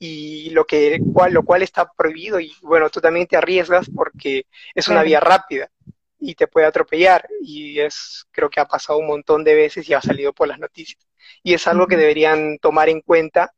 Y 0.04 0.50
lo 0.50 0.64
que 0.64 0.98
cual, 1.12 1.32
lo 1.32 1.44
cual 1.44 1.62
está 1.62 1.88
prohibido 1.96 2.40
y 2.40 2.52
bueno, 2.62 2.90
tú 2.90 3.00
también 3.00 3.28
te 3.28 3.36
arriesgas 3.36 3.88
porque 3.94 4.46
es 4.74 4.88
una 4.88 5.04
vía 5.04 5.20
rápida 5.20 5.70
y 6.18 6.34
te 6.34 6.48
puede 6.48 6.66
atropellar. 6.66 7.28
Y 7.40 7.78
es, 7.78 8.26
creo 8.32 8.50
que 8.50 8.58
ha 8.58 8.66
pasado 8.66 8.98
un 8.98 9.06
montón 9.06 9.44
de 9.44 9.54
veces 9.54 9.88
y 9.88 9.94
ha 9.94 10.02
salido 10.02 10.32
por 10.32 10.48
las 10.48 10.58
noticias. 10.58 11.06
Y 11.44 11.54
es 11.54 11.68
algo 11.68 11.86
que 11.86 11.96
deberían 11.96 12.58
tomar 12.58 12.88
en 12.88 13.00
cuenta 13.00 13.54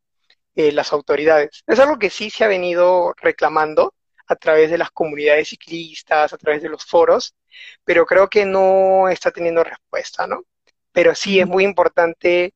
eh, 0.55 0.71
las 0.71 0.93
autoridades. 0.93 1.63
Es 1.67 1.79
algo 1.81 1.99
que 1.99 2.11
sí 2.11 2.29
se 2.29 2.45
ha 2.45 2.49
venido 2.49 3.15
reclamando 3.17 3.95
a 4.27 4.37
través 4.37 4.71
de 4.71 4.77
las 4.79 4.91
comunidades 4.91 5.49
ciclistas, 5.49 6.35
a 6.35 6.39
través 6.39 6.63
de 6.63 6.69
los 6.69 6.85
foros, 6.85 7.35
pero 7.85 8.05
creo 8.05 8.29
que 8.29 8.45
no 8.45 9.09
está 9.09 9.31
teniendo 9.31 9.65
respuesta, 9.65 10.27
¿no? 10.27 10.43
Pero 10.93 11.15
sí 11.15 11.41
es 11.41 11.47
muy 11.47 11.65
importante 11.65 12.53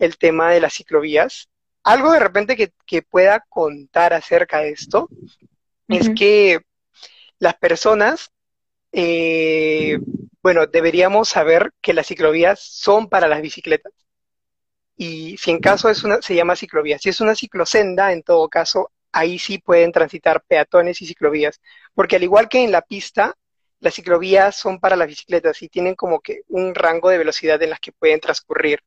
el 0.00 0.18
tema 0.18 0.50
de 0.50 0.60
las 0.60 0.74
ciclovías. 0.74 1.48
Algo 1.82 2.12
de 2.12 2.18
repente 2.18 2.56
que, 2.56 3.02
pueda 3.02 3.44
contar 3.48 4.12
acerca 4.12 4.60
de 4.60 4.70
esto 4.70 5.08
es 5.88 6.10
que 6.10 6.60
las 7.38 7.54
personas, 7.54 8.30
eh, 8.92 9.98
bueno, 10.42 10.66
deberíamos 10.66 11.28
saber 11.28 11.72
que 11.80 11.94
las 11.94 12.06
ciclovías 12.06 12.60
son 12.60 13.08
para 13.08 13.28
las 13.28 13.42
bicicletas. 13.42 13.92
Y 14.96 15.38
si 15.38 15.50
en 15.50 15.60
caso 15.60 15.88
es 15.88 16.04
una, 16.04 16.20
se 16.20 16.34
llama 16.34 16.56
ciclovía. 16.56 16.98
Si 16.98 17.08
es 17.08 17.20
una 17.22 17.34
ciclosenda, 17.34 18.12
en 18.12 18.22
todo 18.22 18.48
caso, 18.50 18.90
ahí 19.12 19.38
sí 19.38 19.58
pueden 19.58 19.92
transitar 19.92 20.42
peatones 20.46 21.00
y 21.00 21.06
ciclovías. 21.06 21.60
Porque 21.94 22.16
al 22.16 22.22
igual 22.22 22.48
que 22.48 22.62
en 22.62 22.70
la 22.70 22.82
pista, 22.82 23.34
las 23.80 23.94
ciclovías 23.94 24.56
son 24.56 24.78
para 24.78 24.96
las 24.96 25.08
bicicletas 25.08 25.62
y 25.62 25.70
tienen 25.70 25.94
como 25.94 26.20
que 26.20 26.42
un 26.48 26.74
rango 26.74 27.08
de 27.08 27.16
velocidad 27.16 27.62
en 27.62 27.70
las 27.70 27.80
que 27.80 27.92
pueden 27.92 28.20
transcurrir. 28.20 28.80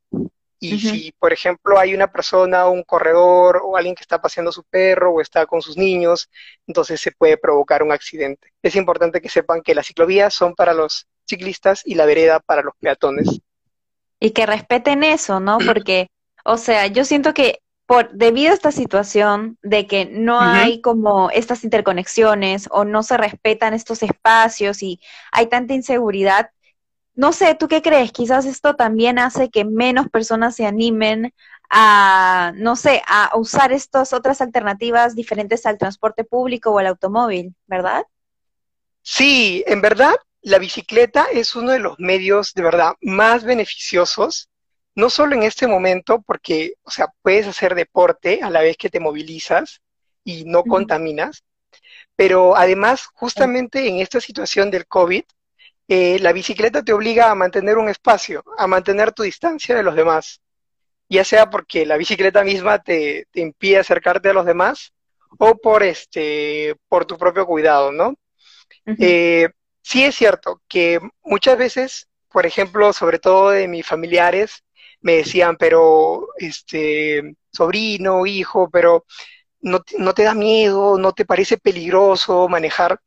Y 0.66 0.80
si, 0.80 1.12
por 1.20 1.34
ejemplo, 1.34 1.78
hay 1.78 1.94
una 1.94 2.12
persona, 2.12 2.68
un 2.68 2.84
corredor 2.84 3.62
o 3.64 3.76
alguien 3.76 3.96
que 3.96 4.02
está 4.02 4.22
paseando 4.22 4.50
a 4.50 4.54
su 4.54 4.64
perro 4.64 5.12
o 5.12 5.22
está 5.22 5.46
con 5.46 5.62
sus 5.62 5.78
niños, 5.78 6.30
entonces 6.66 7.02
se 7.02 7.12
puede 7.12 7.38
provocar 7.38 7.84
un 7.84 7.92
accidente. 7.92 8.54
Es 8.62 8.76
importante 8.76 9.20
que 9.20 9.28
sepan 9.28 9.62
que 9.62 9.76
las 9.76 9.88
ciclovías 9.88 10.34
son 10.34 10.56
para 10.56 10.74
los 10.74 11.08
ciclistas 11.26 11.82
y 11.86 11.96
la 11.96 12.06
vereda 12.06 12.40
para 12.40 12.62
los 12.62 12.74
peatones. 12.80 13.42
Y 14.20 14.32
que 14.32 14.46
respeten 14.46 15.04
eso, 15.04 15.42
¿no? 15.42 15.58
Porque, 15.66 16.08
o 16.46 16.56
sea, 16.56 16.88
yo 16.88 17.04
siento 17.04 17.34
que 17.34 17.60
por 17.86 18.14
debido 18.14 18.52
a 18.52 18.54
esta 18.54 18.72
situación 18.72 19.58
de 19.62 19.88
que 19.88 20.06
no 20.06 20.40
hay 20.40 20.80
como 20.80 21.30
estas 21.30 21.66
interconexiones 21.66 22.70
o 22.72 22.86
no 22.86 23.04
se 23.04 23.18
respetan 23.18 23.74
estos 23.74 24.02
espacios 24.02 24.82
y 24.82 25.02
hay 25.34 25.48
tanta 25.48 25.74
inseguridad, 25.74 26.52
no 27.16 27.32
sé, 27.32 27.56
¿tú 27.56 27.68
qué 27.68 27.82
crees? 27.82 28.12
Quizás 28.12 28.46
esto 28.46 28.76
también 28.76 29.20
hace 29.20 29.50
que 29.50 29.66
menos 29.66 30.10
personas 30.10 30.56
se 30.56 30.66
animen 30.66 31.34
a, 31.70 32.54
no 32.56 32.76
sé, 32.76 33.02
a 33.08 33.32
usar 33.36 33.72
estas 33.72 34.14
otras 34.14 34.42
alternativas 34.42 35.16
diferentes 35.16 35.66
al 35.66 35.78
transporte 35.78 36.24
público 36.24 36.72
o 36.72 36.80
al 36.80 36.88
automóvil, 36.88 37.56
¿verdad? 37.68 38.04
Sí, 39.02 39.64
en 39.68 39.82
verdad, 39.82 40.16
la 40.42 40.60
bicicleta 40.60 41.28
es 41.32 41.56
uno 41.56 41.72
de 41.72 41.80
los 41.80 42.00
medios 42.00 42.54
de 42.54 42.64
verdad 42.64 42.94
más 43.02 43.44
beneficiosos, 43.44 44.50
no 44.96 45.10
solo 45.10 45.36
en 45.36 45.44
este 45.44 45.68
momento, 45.68 46.22
porque, 46.22 46.74
o 46.84 46.92
sea, 46.92 47.08
puedes 47.22 47.48
hacer 47.48 47.76
deporte 47.76 48.42
a 48.42 48.50
la 48.50 48.62
vez 48.62 48.78
que 48.78 48.90
te 48.90 49.00
movilizas 49.00 49.82
y 50.24 50.46
no 50.46 50.64
contaminas, 50.64 51.44
pero 52.16 52.56
además, 52.56 53.06
justamente 53.14 53.88
en 53.88 54.00
esta 54.00 54.22
situación 54.22 54.70
del 54.70 54.86
COVID, 54.88 55.24
eh, 55.88 56.18
la 56.20 56.32
bicicleta 56.32 56.84
te 56.84 56.94
obliga 56.94 57.30
a 57.30 57.36
mantener 57.36 57.78
un 57.78 57.90
espacio, 57.90 58.44
a 58.58 58.68
mantener 58.68 59.12
tu 59.12 59.24
distancia 59.24 59.76
de 59.76 59.84
los 59.84 59.96
demás, 59.96 60.42
ya 61.10 61.26
sea 61.26 61.50
porque 61.50 61.86
la 61.86 61.98
bicicleta 61.98 62.44
misma 62.44 62.80
te, 62.80 63.28
impide 63.34 63.80
acercarte 63.80 64.30
a 64.30 64.34
los 64.34 64.46
demás 64.46 64.94
o 65.40 65.56
por 65.58 65.84
este 65.84 66.76
por 66.88 67.06
tu 67.06 67.18
propio 67.18 67.46
cuidado, 67.46 67.92
¿no? 67.92 68.16
Eh, 68.86 69.50
sí 69.82 70.04
es 70.04 70.16
cierto 70.16 70.62
que 70.68 71.00
muchas 71.24 71.58
veces, 71.58 72.08
por 72.30 72.46
ejemplo, 72.46 72.94
sobre 72.94 73.20
todo 73.20 73.50
de 73.50 73.68
mis 73.68 73.86
familiares, 73.86 74.64
me 75.02 75.18
decían, 75.18 75.58
pero 75.58 76.30
este 76.38 77.36
sobrino, 77.52 78.26
hijo, 78.26 78.70
pero 78.72 79.06
no, 79.62 79.82
no 79.98 80.14
te 80.14 80.24
da 80.24 80.34
miedo, 80.34 80.98
no 80.98 81.14
te 81.14 81.26
parece 81.26 81.58
peligroso 81.58 82.48
manejar, 82.48 83.00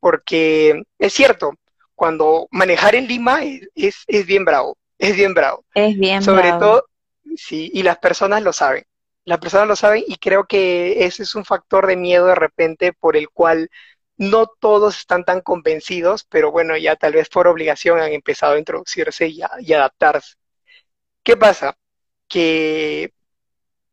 porque 0.00 0.82
es 0.98 1.12
cierto, 1.12 1.54
cuando 2.02 2.48
manejar 2.50 2.96
en 2.96 3.06
Lima 3.06 3.44
es, 3.44 4.02
es, 4.08 4.26
bien 4.26 4.44
bravo, 4.44 4.76
es 4.98 5.14
bien 5.14 5.34
bravo. 5.34 5.64
Es 5.72 5.96
bien 5.96 6.20
Sobre 6.20 6.50
todo, 6.50 6.84
sí, 7.36 7.70
y 7.72 7.84
las 7.84 7.98
personas 7.98 8.42
lo 8.42 8.52
saben. 8.52 8.82
Las 9.24 9.38
personas 9.38 9.68
lo 9.68 9.76
saben 9.76 10.02
y 10.04 10.16
creo 10.16 10.46
que 10.46 11.04
ese 11.04 11.22
es 11.22 11.36
un 11.36 11.44
factor 11.44 11.86
de 11.86 11.94
miedo 11.94 12.26
de 12.26 12.34
repente 12.34 12.92
por 12.92 13.16
el 13.16 13.28
cual 13.28 13.70
no 14.16 14.48
todos 14.48 14.98
están 14.98 15.24
tan 15.24 15.42
convencidos, 15.42 16.24
pero 16.24 16.50
bueno, 16.50 16.76
ya 16.76 16.96
tal 16.96 17.12
vez 17.12 17.28
por 17.28 17.46
obligación 17.46 18.00
han 18.00 18.10
empezado 18.10 18.54
a 18.54 18.58
introducirse 18.58 19.28
y, 19.28 19.40
y 19.60 19.72
adaptarse. 19.72 20.34
¿Qué 21.22 21.36
pasa? 21.36 21.76
Que 22.26 23.12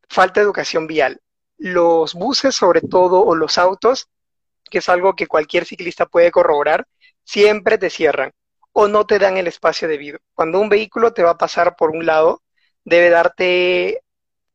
falta 0.10 0.42
educación 0.42 0.88
vial. 0.88 1.22
Los 1.60 2.16
buses, 2.16 2.56
sobre 2.56 2.82
todo, 2.82 3.24
o 3.24 3.36
los 3.36 3.60
autos, 3.60 4.10
que 4.68 4.80
es 4.80 4.90
algo 4.90 5.16
que 5.16 5.28
cualquier 5.28 5.66
ciclista 5.66 6.08
puede 6.08 6.32
corroborar, 6.32 6.88
siempre 7.30 7.78
te 7.78 7.92
cierran 7.92 8.32
o 8.72 8.88
no 8.88 9.06
te 9.06 9.20
dan 9.20 9.38
el 9.38 9.46
espacio 9.46 9.88
debido. 9.88 10.18
Cuando 10.34 10.60
un 10.60 10.68
vehículo 10.68 11.14
te 11.14 11.22
va 11.22 11.32
a 11.32 11.38
pasar 11.38 11.76
por 11.76 11.92
un 11.92 12.06
lado, 12.08 12.42
debe 12.84 13.12
darte 13.12 14.02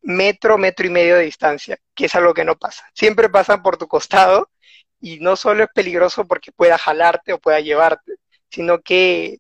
metro, 0.03 0.59
metro 0.59 0.85
y 0.85 0.91
medio 0.91 1.17
de 1.17 1.23
distancia, 1.23 1.79
que 1.95 2.07
es 2.07 2.15
algo 2.17 2.35
que 2.35 2.45
no 2.45 2.57
pasa. 2.57 2.85
Siempre 2.93 3.29
pasan 3.29 3.63
por 3.63 3.77
tu 3.77 3.87
costado 3.87 4.51
y 5.01 5.21
no 5.21 5.37
solo 5.37 5.63
es 5.63 5.71
peligroso 5.73 6.27
porque 6.27 6.51
pueda 6.51 6.77
jalarte 6.77 7.33
o 7.33 7.39
pueda 7.39 7.61
llevarte, 7.61 8.15
sino 8.51 8.81
que 8.81 9.39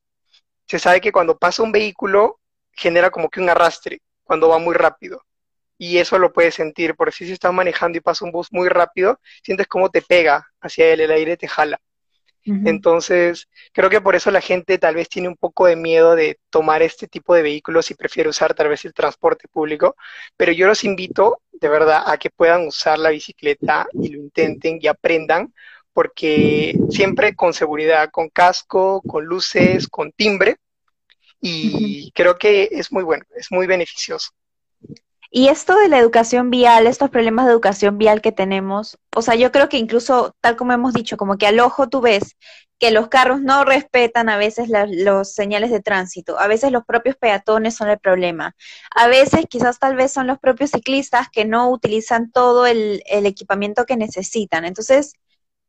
se 0.68 0.78
sabe 0.78 1.00
que 1.00 1.10
cuando 1.12 1.36
pasa 1.36 1.64
un 1.64 1.72
vehículo 1.72 2.40
genera 2.72 3.10
como 3.10 3.28
que 3.30 3.40
un 3.40 3.50
arrastre 3.50 4.00
cuando 4.22 4.48
va 4.48 4.58
muy 4.58 4.74
rápido. 4.74 5.20
Y 5.76 5.98
eso 5.98 6.20
lo 6.20 6.32
puedes 6.32 6.54
sentir, 6.54 6.94
por 6.94 7.12
si 7.12 7.30
estás 7.32 7.52
manejando 7.52 7.98
y 7.98 8.00
pasa 8.00 8.24
un 8.24 8.30
bus 8.30 8.52
muy 8.52 8.68
rápido, 8.68 9.18
sientes 9.42 9.66
como 9.66 9.90
te 9.90 10.02
pega 10.02 10.46
hacia 10.60 10.92
él, 10.92 11.00
el 11.00 11.10
aire 11.10 11.36
te 11.36 11.48
jala. 11.48 11.80
Entonces, 12.44 13.48
creo 13.72 13.88
que 13.88 14.02
por 14.02 14.14
eso 14.14 14.30
la 14.30 14.42
gente 14.42 14.76
tal 14.78 14.94
vez 14.94 15.08
tiene 15.08 15.28
un 15.28 15.36
poco 15.36 15.66
de 15.66 15.76
miedo 15.76 16.14
de 16.14 16.38
tomar 16.50 16.82
este 16.82 17.08
tipo 17.08 17.34
de 17.34 17.42
vehículos 17.42 17.90
y 17.90 17.94
prefiere 17.94 18.28
usar 18.28 18.54
tal 18.54 18.68
vez 18.68 18.84
el 18.84 18.92
transporte 18.92 19.48
público, 19.48 19.96
pero 20.36 20.52
yo 20.52 20.66
los 20.66 20.84
invito 20.84 21.40
de 21.52 21.68
verdad 21.68 22.02
a 22.06 22.18
que 22.18 22.30
puedan 22.30 22.66
usar 22.66 22.98
la 22.98 23.10
bicicleta 23.10 23.86
y 23.94 24.08
lo 24.08 24.18
intenten 24.18 24.78
y 24.80 24.88
aprendan, 24.88 25.54
porque 25.94 26.76
siempre 26.90 27.34
con 27.34 27.54
seguridad, 27.54 28.10
con 28.10 28.28
casco, 28.28 29.00
con 29.02 29.24
luces, 29.24 29.88
con 29.88 30.12
timbre, 30.12 30.56
y 31.40 32.10
creo 32.12 32.36
que 32.36 32.68
es 32.70 32.92
muy 32.92 33.04
bueno, 33.04 33.24
es 33.36 33.50
muy 33.50 33.66
beneficioso. 33.66 34.30
Y 35.36 35.48
esto 35.48 35.76
de 35.76 35.88
la 35.88 35.98
educación 35.98 36.48
vial, 36.48 36.86
estos 36.86 37.10
problemas 37.10 37.46
de 37.46 37.50
educación 37.50 37.98
vial 37.98 38.22
que 38.22 38.30
tenemos, 38.30 38.98
o 39.16 39.20
sea, 39.20 39.34
yo 39.34 39.50
creo 39.50 39.68
que 39.68 39.78
incluso, 39.78 40.32
tal 40.40 40.54
como 40.54 40.72
hemos 40.72 40.94
dicho, 40.94 41.16
como 41.16 41.38
que 41.38 41.48
al 41.48 41.58
ojo 41.58 41.88
tú 41.88 42.00
ves 42.00 42.36
que 42.78 42.92
los 42.92 43.08
carros 43.08 43.40
no 43.40 43.64
respetan 43.64 44.28
a 44.28 44.36
veces 44.36 44.68
los 44.90 45.34
señales 45.34 45.72
de 45.72 45.80
tránsito, 45.80 46.38
a 46.38 46.46
veces 46.46 46.70
los 46.70 46.84
propios 46.84 47.16
peatones 47.16 47.74
son 47.74 47.90
el 47.90 47.98
problema, 47.98 48.54
a 48.94 49.08
veces 49.08 49.46
quizás 49.50 49.80
tal 49.80 49.96
vez 49.96 50.12
son 50.12 50.28
los 50.28 50.38
propios 50.38 50.70
ciclistas 50.70 51.26
que 51.32 51.44
no 51.44 51.68
utilizan 51.68 52.30
todo 52.30 52.64
el, 52.66 53.02
el 53.06 53.26
equipamiento 53.26 53.86
que 53.86 53.96
necesitan. 53.96 54.64
Entonces, 54.64 55.14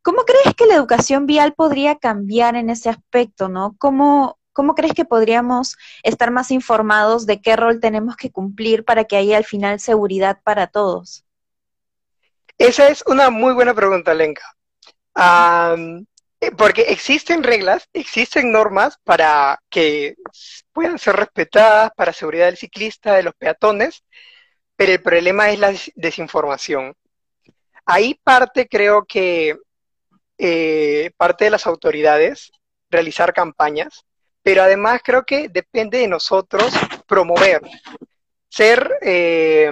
¿cómo 0.03 0.25
crees 0.25 0.53
que 0.55 0.67
la 0.67 0.75
educación 0.75 1.25
vial 1.25 1.55
podría 1.55 1.95
cambiar 1.95 2.55
en 2.55 2.69
ese 2.69 2.89
aspecto, 2.89 3.49
no? 3.49 3.75
¿Cómo, 3.79 4.37
¿Cómo 4.55 4.73
crees 4.73 4.93
que 4.93 5.03
podríamos 5.03 5.75
estar 6.01 6.31
más 6.31 6.49
informados 6.49 7.25
de 7.25 7.41
qué 7.41 7.57
rol 7.57 7.81
tenemos 7.81 8.15
que 8.15 8.31
cumplir 8.31 8.85
para 8.85 9.03
que 9.03 9.17
haya 9.17 9.35
al 9.35 9.43
final 9.43 9.81
seguridad 9.81 10.39
para 10.45 10.67
todos? 10.67 11.25
Esa 12.57 12.87
es 12.87 13.03
una 13.05 13.29
muy 13.29 13.53
buena 13.53 13.73
pregunta, 13.73 14.13
Lenka. 14.13 14.55
Eh, 16.39 16.51
porque 16.57 16.83
existen 16.83 17.43
reglas, 17.43 17.89
existen 17.91 18.49
normas 18.53 18.97
para 19.03 19.61
que 19.69 20.15
puedan 20.71 20.99
ser 20.99 21.17
respetadas 21.17 21.91
para 21.93 22.13
seguridad 22.13 22.45
del 22.45 22.55
ciclista, 22.55 23.13
de 23.13 23.23
los 23.23 23.35
peatones, 23.35 24.05
pero 24.77 24.93
el 24.93 25.01
problema 25.01 25.49
es 25.49 25.59
la 25.59 25.73
desinformación. 25.95 26.95
Ahí 27.85 28.17
parte, 28.23 28.69
creo 28.69 29.03
que, 29.03 29.57
eh, 30.37 31.11
parte 31.17 31.43
de 31.43 31.51
las 31.51 31.67
autoridades 31.67 32.53
realizar 32.89 33.33
campañas 33.33 34.05
pero 34.45 34.61
además 34.61 35.01
creo 35.03 35.25
que 35.25 35.49
depende 35.49 35.97
de 35.97 36.07
nosotros 36.07 36.71
promover, 37.07 37.61
ser, 38.47 38.99
eh, 39.01 39.71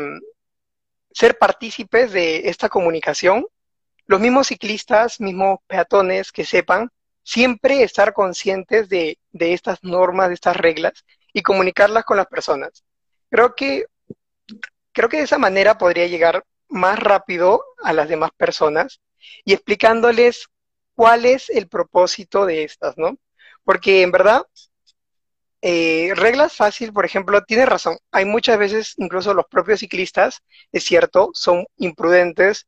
ser 1.12 1.38
partícipes 1.38 2.12
de 2.12 2.50
esta 2.50 2.70
comunicación, 2.70 3.46
los 4.08 4.20
mismos 4.20 4.48
ciclistas, 4.48 5.22
mismos 5.22 5.60
peatones 5.68 6.32
que 6.32 6.44
sepan, 6.44 6.90
siempre 7.22 7.84
estar 7.84 8.14
conscientes 8.14 8.90
de, 8.90 9.20
de 9.32 9.54
estas 9.54 9.84
normas, 9.84 10.30
de 10.30 10.34
estas 10.34 10.58
reglas 10.58 11.06
y 11.32 11.44
comunicarlas 11.44 12.04
con 12.04 12.18
las 12.18 12.26
personas. 12.26 12.84
Creo 13.30 13.54
que, 13.54 13.86
creo 14.92 15.08
que 15.08 15.18
de 15.18 15.24
esa 15.26 15.38
manera 15.38 15.78
podría 15.78 16.08
llegar 16.08 16.44
más 16.68 16.98
rápido 16.98 17.64
a 17.84 17.94
las 17.94 18.10
demás 18.10 18.32
personas 18.36 19.02
y 19.46 19.54
explicándoles 19.54 20.48
cuál 20.96 21.26
es 21.26 21.52
el 21.52 21.68
propósito 21.68 22.48
de 22.48 22.64
estas, 22.64 22.98
¿no? 22.98 23.20
Porque 23.64 24.02
en 24.02 24.12
verdad, 24.12 24.44
eh, 25.62 26.12
reglas 26.16 26.54
fácil, 26.56 26.92
por 26.92 27.06
ejemplo, 27.06 27.42
tiene 27.44 27.66
razón. 27.66 27.98
Hay 28.12 28.26
muchas 28.26 28.58
veces, 28.60 28.94
incluso 28.98 29.34
los 29.34 29.46
propios 29.48 29.80
ciclistas, 29.80 30.42
es 30.72 30.84
cierto, 30.84 31.32
son 31.34 31.66
imprudentes. 31.78 32.68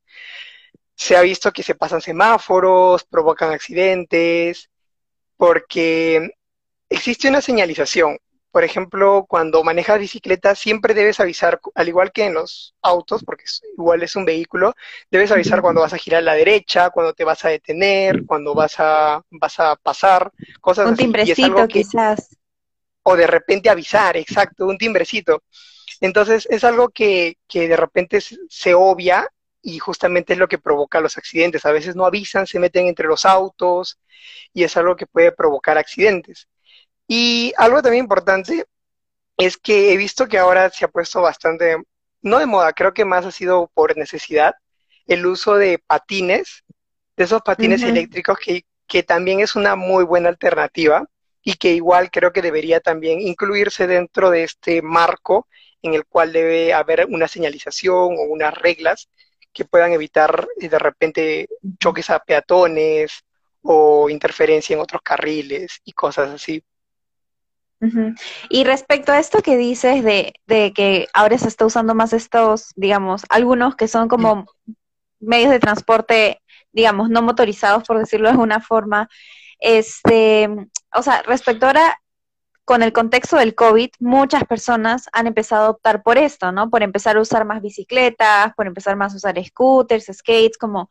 Se 0.94 1.16
ha 1.16 1.20
visto 1.20 1.52
que 1.52 1.62
se 1.62 1.74
pasan 1.74 2.00
semáforos, 2.00 3.04
provocan 3.04 3.50
accidentes, 3.52 4.70
porque 5.36 6.30
existe 6.88 7.28
una 7.28 7.42
señalización. 7.42 8.18
Por 8.56 8.64
ejemplo, 8.64 9.26
cuando 9.28 9.62
manejas 9.62 9.98
bicicleta, 9.98 10.54
siempre 10.54 10.94
debes 10.94 11.20
avisar, 11.20 11.60
al 11.74 11.88
igual 11.88 12.10
que 12.10 12.24
en 12.24 12.32
los 12.32 12.74
autos, 12.80 13.22
porque 13.22 13.44
igual 13.76 14.02
es 14.02 14.16
un 14.16 14.24
vehículo, 14.24 14.72
debes 15.10 15.30
avisar 15.30 15.60
cuando 15.60 15.82
vas 15.82 15.92
a 15.92 15.98
girar 15.98 16.20
a 16.20 16.24
la 16.24 16.32
derecha, 16.32 16.88
cuando 16.88 17.12
te 17.12 17.22
vas 17.22 17.44
a 17.44 17.50
detener, 17.50 18.24
cuando 18.24 18.54
vas 18.54 18.76
a, 18.78 19.22
vas 19.28 19.60
a 19.60 19.76
pasar, 19.76 20.32
cosas 20.62 20.86
un 20.86 20.94
así. 20.94 21.02
timbrecito 21.02 21.68
quizás. 21.68 22.34
O 23.02 23.14
de 23.14 23.26
repente 23.26 23.68
avisar, 23.68 24.16
exacto, 24.16 24.64
un 24.64 24.78
timbrecito. 24.78 25.42
Entonces 26.00 26.48
es 26.48 26.64
algo 26.64 26.88
que, 26.88 27.36
que 27.46 27.68
de 27.68 27.76
repente 27.76 28.20
se 28.22 28.72
obvia 28.72 29.30
y 29.60 29.78
justamente 29.80 30.32
es 30.32 30.38
lo 30.38 30.48
que 30.48 30.56
provoca 30.56 31.02
los 31.02 31.18
accidentes. 31.18 31.66
A 31.66 31.72
veces 31.72 31.94
no 31.94 32.06
avisan, 32.06 32.46
se 32.46 32.58
meten 32.58 32.86
entre 32.86 33.06
los 33.06 33.26
autos 33.26 33.98
y 34.54 34.64
es 34.64 34.74
algo 34.78 34.96
que 34.96 35.06
puede 35.06 35.30
provocar 35.30 35.76
accidentes. 35.76 36.48
Y 37.08 37.52
algo 37.56 37.82
también 37.82 38.04
importante 38.04 38.66
es 39.36 39.56
que 39.56 39.92
he 39.92 39.96
visto 39.96 40.26
que 40.26 40.38
ahora 40.38 40.70
se 40.70 40.84
ha 40.84 40.88
puesto 40.88 41.20
bastante, 41.20 41.76
no 42.22 42.38
de 42.38 42.46
moda, 42.46 42.72
creo 42.72 42.94
que 42.94 43.04
más 43.04 43.26
ha 43.26 43.30
sido 43.30 43.70
por 43.74 43.96
necesidad, 43.96 44.54
el 45.06 45.26
uso 45.26 45.54
de 45.56 45.78
patines, 45.78 46.64
de 47.16 47.24
esos 47.24 47.42
patines 47.42 47.82
eléctricos 47.82 48.38
que, 48.38 48.64
que 48.86 49.02
también 49.02 49.40
es 49.40 49.54
una 49.56 49.76
muy 49.76 50.04
buena 50.04 50.28
alternativa 50.28 51.08
y 51.42 51.54
que 51.54 51.72
igual 51.72 52.10
creo 52.10 52.32
que 52.32 52.42
debería 52.42 52.80
también 52.80 53.20
incluirse 53.20 53.86
dentro 53.86 54.30
de 54.30 54.42
este 54.42 54.82
marco 54.82 55.46
en 55.82 55.94
el 55.94 56.04
cual 56.04 56.32
debe 56.32 56.74
haber 56.74 57.06
una 57.06 57.28
señalización 57.28 58.16
o 58.18 58.22
unas 58.22 58.52
reglas 58.54 59.08
que 59.52 59.64
puedan 59.64 59.92
evitar 59.92 60.46
eh, 60.60 60.68
de 60.68 60.78
repente 60.78 61.48
choques 61.78 62.10
a 62.10 62.18
peatones 62.18 63.24
o 63.62 64.10
interferencia 64.10 64.74
en 64.74 64.80
otros 64.80 65.02
carriles 65.02 65.80
y 65.84 65.92
cosas 65.92 66.30
así. 66.30 66.62
Y 68.48 68.64
respecto 68.64 69.12
a 69.12 69.18
esto 69.18 69.42
que 69.42 69.56
dices 69.56 70.02
de, 70.02 70.32
de, 70.46 70.72
que 70.72 71.08
ahora 71.12 71.36
se 71.38 71.48
está 71.48 71.66
usando 71.66 71.94
más 71.94 72.12
estos, 72.12 72.72
digamos, 72.74 73.24
algunos 73.28 73.76
que 73.76 73.88
son 73.88 74.08
como 74.08 74.46
medios 75.20 75.50
de 75.50 75.60
transporte, 75.60 76.40
digamos, 76.72 77.10
no 77.10 77.22
motorizados, 77.22 77.84
por 77.84 77.98
decirlo 77.98 78.28
de 78.28 78.32
alguna 78.32 78.60
forma, 78.60 79.08
este, 79.58 80.48
o 80.94 81.02
sea, 81.02 81.22
respecto 81.22 81.66
ahora 81.66 81.98
con 82.64 82.82
el 82.82 82.92
contexto 82.92 83.36
del 83.36 83.54
COVID, 83.54 83.90
muchas 84.00 84.44
personas 84.44 85.08
han 85.12 85.28
empezado 85.28 85.66
a 85.66 85.70
optar 85.70 86.02
por 86.02 86.18
esto, 86.18 86.50
¿no? 86.50 86.68
Por 86.68 86.82
empezar 86.82 87.16
a 87.16 87.20
usar 87.20 87.44
más 87.44 87.62
bicicletas, 87.62 88.52
por 88.56 88.66
empezar 88.66 88.96
más 88.96 89.12
a 89.12 89.16
usar 89.16 89.42
scooters, 89.44 90.10
skates, 90.12 90.58
como 90.58 90.90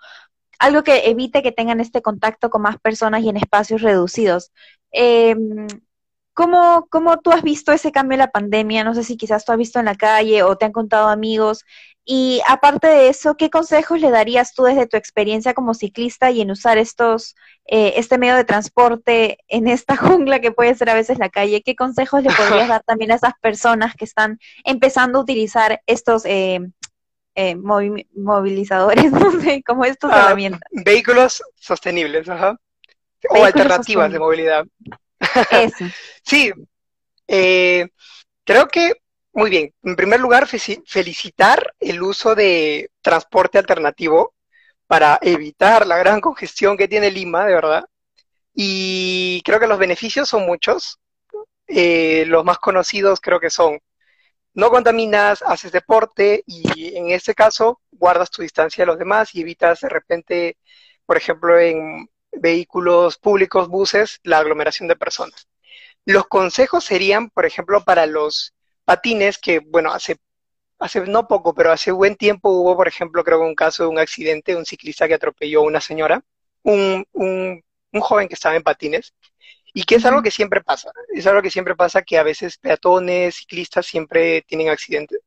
algo 0.58 0.84
que 0.84 1.10
evite 1.10 1.44
que 1.44 1.52
tengan 1.52 1.82
este 1.82 2.02
contacto 2.02 2.50
con 2.50 2.62
más 2.62 2.80
personas 2.80 3.24
y 3.24 3.30
en 3.30 3.36
espacios 3.38 3.82
reducidos. 3.82 4.54
Eh, 4.94 5.36
¿Cómo, 6.36 6.88
¿Cómo 6.90 7.18
tú 7.22 7.32
has 7.32 7.44
visto 7.44 7.72
ese 7.72 7.94
cambio 7.94 8.16
en 8.16 8.20
la 8.20 8.30
pandemia? 8.30 8.84
No 8.84 8.94
sé 8.94 9.06
si 9.06 9.16
quizás 9.16 9.46
tú 9.46 9.54
has 9.54 9.58
visto 9.58 9.80
en 9.80 9.86
la 9.86 9.96
calle 9.96 10.44
o 10.44 10.58
te 10.58 10.66
han 10.66 10.74
contado 10.74 11.08
amigos. 11.08 11.64
Y 12.04 12.42
aparte 12.46 12.88
de 12.88 13.08
eso, 13.08 13.38
¿qué 13.38 13.50
consejos 13.50 14.02
le 14.02 14.12
darías 14.12 14.54
tú 14.54 14.64
desde 14.64 14.86
tu 14.86 14.98
experiencia 14.98 15.54
como 15.54 15.74
ciclista 15.74 16.32
y 16.32 16.42
en 16.42 16.52
usar 16.52 16.78
estos, 16.78 17.36
eh, 17.68 17.94
este 17.96 18.18
medio 18.18 18.36
de 18.36 18.44
transporte 18.44 19.38
en 19.48 19.70
esta 19.70 19.96
jungla 20.26 20.42
que 20.42 20.52
puede 20.52 20.76
ser 20.76 20.90
a 20.90 20.94
veces 20.94 21.20
la 21.20 21.30
calle? 21.30 21.64
¿Qué 21.64 21.74
consejos 21.74 22.22
le 22.22 22.34
podrías 22.34 22.68
dar 22.68 22.84
también 22.84 23.14
a 23.14 23.16
esas 23.16 23.34
personas 23.42 23.96
que 23.96 24.04
están 24.04 24.38
empezando 24.66 25.20
a 25.20 25.22
utilizar 25.22 25.82
estos 25.86 26.26
eh, 26.26 26.60
eh, 27.36 27.56
movilizadores, 27.56 29.10
no 29.14 29.32
sé, 29.40 29.64
como 29.64 29.86
estos 29.86 30.12
ah, 30.12 30.26
herramientas? 30.26 30.70
Vehículos 30.74 31.42
sostenibles, 31.56 32.28
ajá. 32.28 32.58
O 33.30 33.46
alternativas 33.46 34.12
de 34.12 34.20
movilidad. 34.20 34.66
Sí, 36.24 36.52
eh, 37.28 37.88
creo 38.44 38.68
que, 38.68 38.94
muy 39.34 39.50
bien, 39.50 39.74
en 39.84 39.96
primer 39.96 40.20
lugar, 40.20 40.48
felicitar 40.48 41.74
el 41.80 42.02
uso 42.02 42.36
de 42.36 42.90
transporte 43.02 43.58
alternativo 43.58 44.34
para 44.88 45.20
evitar 45.22 45.86
la 45.88 45.98
gran 45.98 46.22
congestión 46.22 46.78
que 46.78 46.88
tiene 46.88 47.12
Lima, 47.12 47.46
de 47.46 47.54
verdad. 47.54 47.86
Y 48.54 49.42
creo 49.44 49.60
que 49.60 49.68
los 49.68 49.80
beneficios 49.80 50.30
son 50.30 50.46
muchos. 50.46 51.00
Eh, 51.68 52.26
los 52.28 52.46
más 52.46 52.60
conocidos 52.60 53.20
creo 53.20 53.40
que 53.40 53.50
son, 53.50 53.80
no 54.54 54.70
contaminas, 54.70 55.42
haces 55.42 55.72
deporte 55.72 56.44
y 56.46 56.96
en 56.96 57.10
este 57.10 57.34
caso 57.34 57.82
guardas 57.92 58.30
tu 58.32 58.42
distancia 58.44 58.84
de 58.84 58.88
los 58.88 59.00
demás 59.00 59.34
y 59.36 59.42
evitas 59.42 59.82
de 59.82 59.90
repente, 59.90 60.58
por 61.06 61.18
ejemplo, 61.18 61.60
en 61.60 62.08
vehículos 62.40 63.18
públicos, 63.18 63.68
buses, 63.68 64.20
la 64.24 64.40
aglomeración 64.40 64.88
de 64.88 64.96
personas. 64.96 65.48
Los 66.06 66.28
consejos 66.28 66.84
serían, 66.84 67.30
por 67.30 67.46
ejemplo, 67.46 67.84
para 67.84 68.06
los 68.06 68.54
patines, 68.86 69.38
que, 69.38 69.60
bueno, 69.60 69.92
hace, 69.92 70.18
hace 70.80 71.02
no 71.02 71.28
poco, 71.28 71.54
pero 71.56 71.72
hace 71.72 71.92
buen 71.92 72.16
tiempo 72.16 72.50
hubo, 72.50 72.76
por 72.76 72.88
ejemplo, 72.88 73.24
creo 73.24 73.40
que 73.40 73.46
un 73.46 73.56
caso 73.56 73.84
de 73.84 73.90
un 73.90 74.00
accidente, 74.00 74.56
un 74.56 74.66
ciclista 74.66 75.08
que 75.08 75.16
atropelló 75.16 75.62
a 75.62 75.64
una 75.64 75.82
señora, 75.82 76.24
un, 76.64 77.06
un, 77.14 77.64
un 77.92 78.02
joven 78.02 78.28
que 78.28 78.36
estaba 78.36 78.56
en 78.56 78.64
patines, 78.64 79.14
y 79.74 79.84
que 79.84 79.96
es 79.96 80.06
algo 80.06 80.22
que 80.22 80.32
siempre 80.32 80.62
pasa, 80.62 80.90
es 81.14 81.28
algo 81.28 81.42
que 81.42 81.52
siempre 81.52 81.76
pasa 81.76 82.02
que 82.02 82.18
a 82.18 82.24
veces 82.24 82.58
peatones, 82.58 83.36
ciclistas 83.36 83.86
siempre 83.86 84.42
tienen 84.44 84.70
accidentes. 84.70 85.20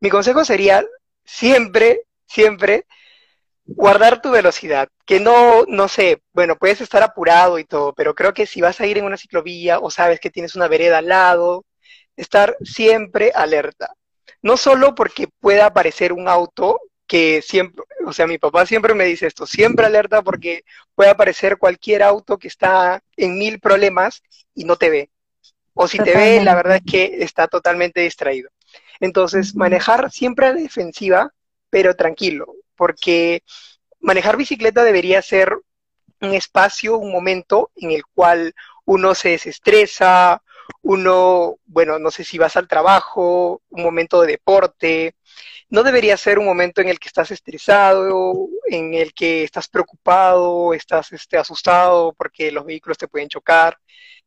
Mi 0.00 0.08
consejo 0.08 0.42
sería 0.44 0.82
siempre, 1.24 2.02
siempre 2.26 2.86
guardar 3.76 4.20
tu 4.20 4.30
velocidad, 4.30 4.88
que 5.04 5.20
no, 5.20 5.64
no 5.66 5.88
sé, 5.88 6.22
bueno, 6.32 6.56
puedes 6.56 6.80
estar 6.80 7.02
apurado 7.02 7.58
y 7.58 7.64
todo, 7.64 7.92
pero 7.94 8.14
creo 8.14 8.34
que 8.34 8.46
si 8.46 8.60
vas 8.60 8.80
a 8.80 8.86
ir 8.86 8.98
en 8.98 9.04
una 9.04 9.16
ciclovía 9.16 9.78
o 9.78 9.90
sabes 9.90 10.20
que 10.20 10.30
tienes 10.30 10.54
una 10.54 10.68
vereda 10.68 10.98
al 10.98 11.08
lado, 11.08 11.64
estar 12.16 12.56
siempre 12.62 13.32
alerta. 13.34 13.94
No 14.42 14.56
solo 14.56 14.94
porque 14.94 15.28
pueda 15.40 15.66
aparecer 15.66 16.12
un 16.12 16.28
auto 16.28 16.80
que 17.06 17.42
siempre, 17.42 17.84
o 18.06 18.12
sea, 18.12 18.26
mi 18.26 18.38
papá 18.38 18.66
siempre 18.66 18.94
me 18.94 19.04
dice 19.04 19.26
esto, 19.26 19.46
siempre 19.46 19.86
alerta 19.86 20.22
porque 20.22 20.62
puede 20.94 21.10
aparecer 21.10 21.58
cualquier 21.58 22.02
auto 22.02 22.38
que 22.38 22.48
está 22.48 23.02
en 23.16 23.38
mil 23.38 23.60
problemas 23.60 24.22
y 24.54 24.64
no 24.64 24.76
te 24.76 24.90
ve. 24.90 25.10
O 25.74 25.88
si 25.88 25.98
te 25.98 26.14
ve, 26.14 26.42
la 26.42 26.54
verdad 26.54 26.76
es 26.76 26.82
que 26.90 27.22
está 27.22 27.48
totalmente 27.48 28.00
distraído. 28.00 28.50
Entonces, 29.00 29.54
manejar 29.54 30.10
siempre 30.10 30.46
a 30.46 30.52
la 30.52 30.60
defensiva, 30.60 31.32
pero 31.70 31.94
tranquilo 31.94 32.54
porque 32.80 33.42
manejar 34.00 34.38
bicicleta 34.38 34.82
debería 34.84 35.20
ser 35.20 35.54
un 36.22 36.32
espacio, 36.32 36.96
un 36.96 37.12
momento 37.12 37.70
en 37.76 37.90
el 37.90 38.06
cual 38.06 38.54
uno 38.86 39.14
se 39.14 39.28
desestresa, 39.28 40.42
uno, 40.80 41.58
bueno, 41.66 41.98
no 41.98 42.10
sé 42.10 42.24
si 42.24 42.38
vas 42.38 42.56
al 42.56 42.68
trabajo, 42.68 43.60
un 43.68 43.82
momento 43.82 44.22
de 44.22 44.28
deporte, 44.28 45.14
no 45.68 45.82
debería 45.82 46.16
ser 46.16 46.38
un 46.38 46.46
momento 46.46 46.80
en 46.80 46.88
el 46.88 46.98
que 46.98 47.08
estás 47.08 47.30
estresado, 47.32 48.48
en 48.70 48.94
el 48.94 49.12
que 49.12 49.44
estás 49.44 49.68
preocupado, 49.68 50.72
estás 50.72 51.12
este, 51.12 51.36
asustado 51.36 52.14
porque 52.14 52.50
los 52.50 52.64
vehículos 52.64 52.96
te 52.96 53.08
pueden 53.08 53.28
chocar. 53.28 53.78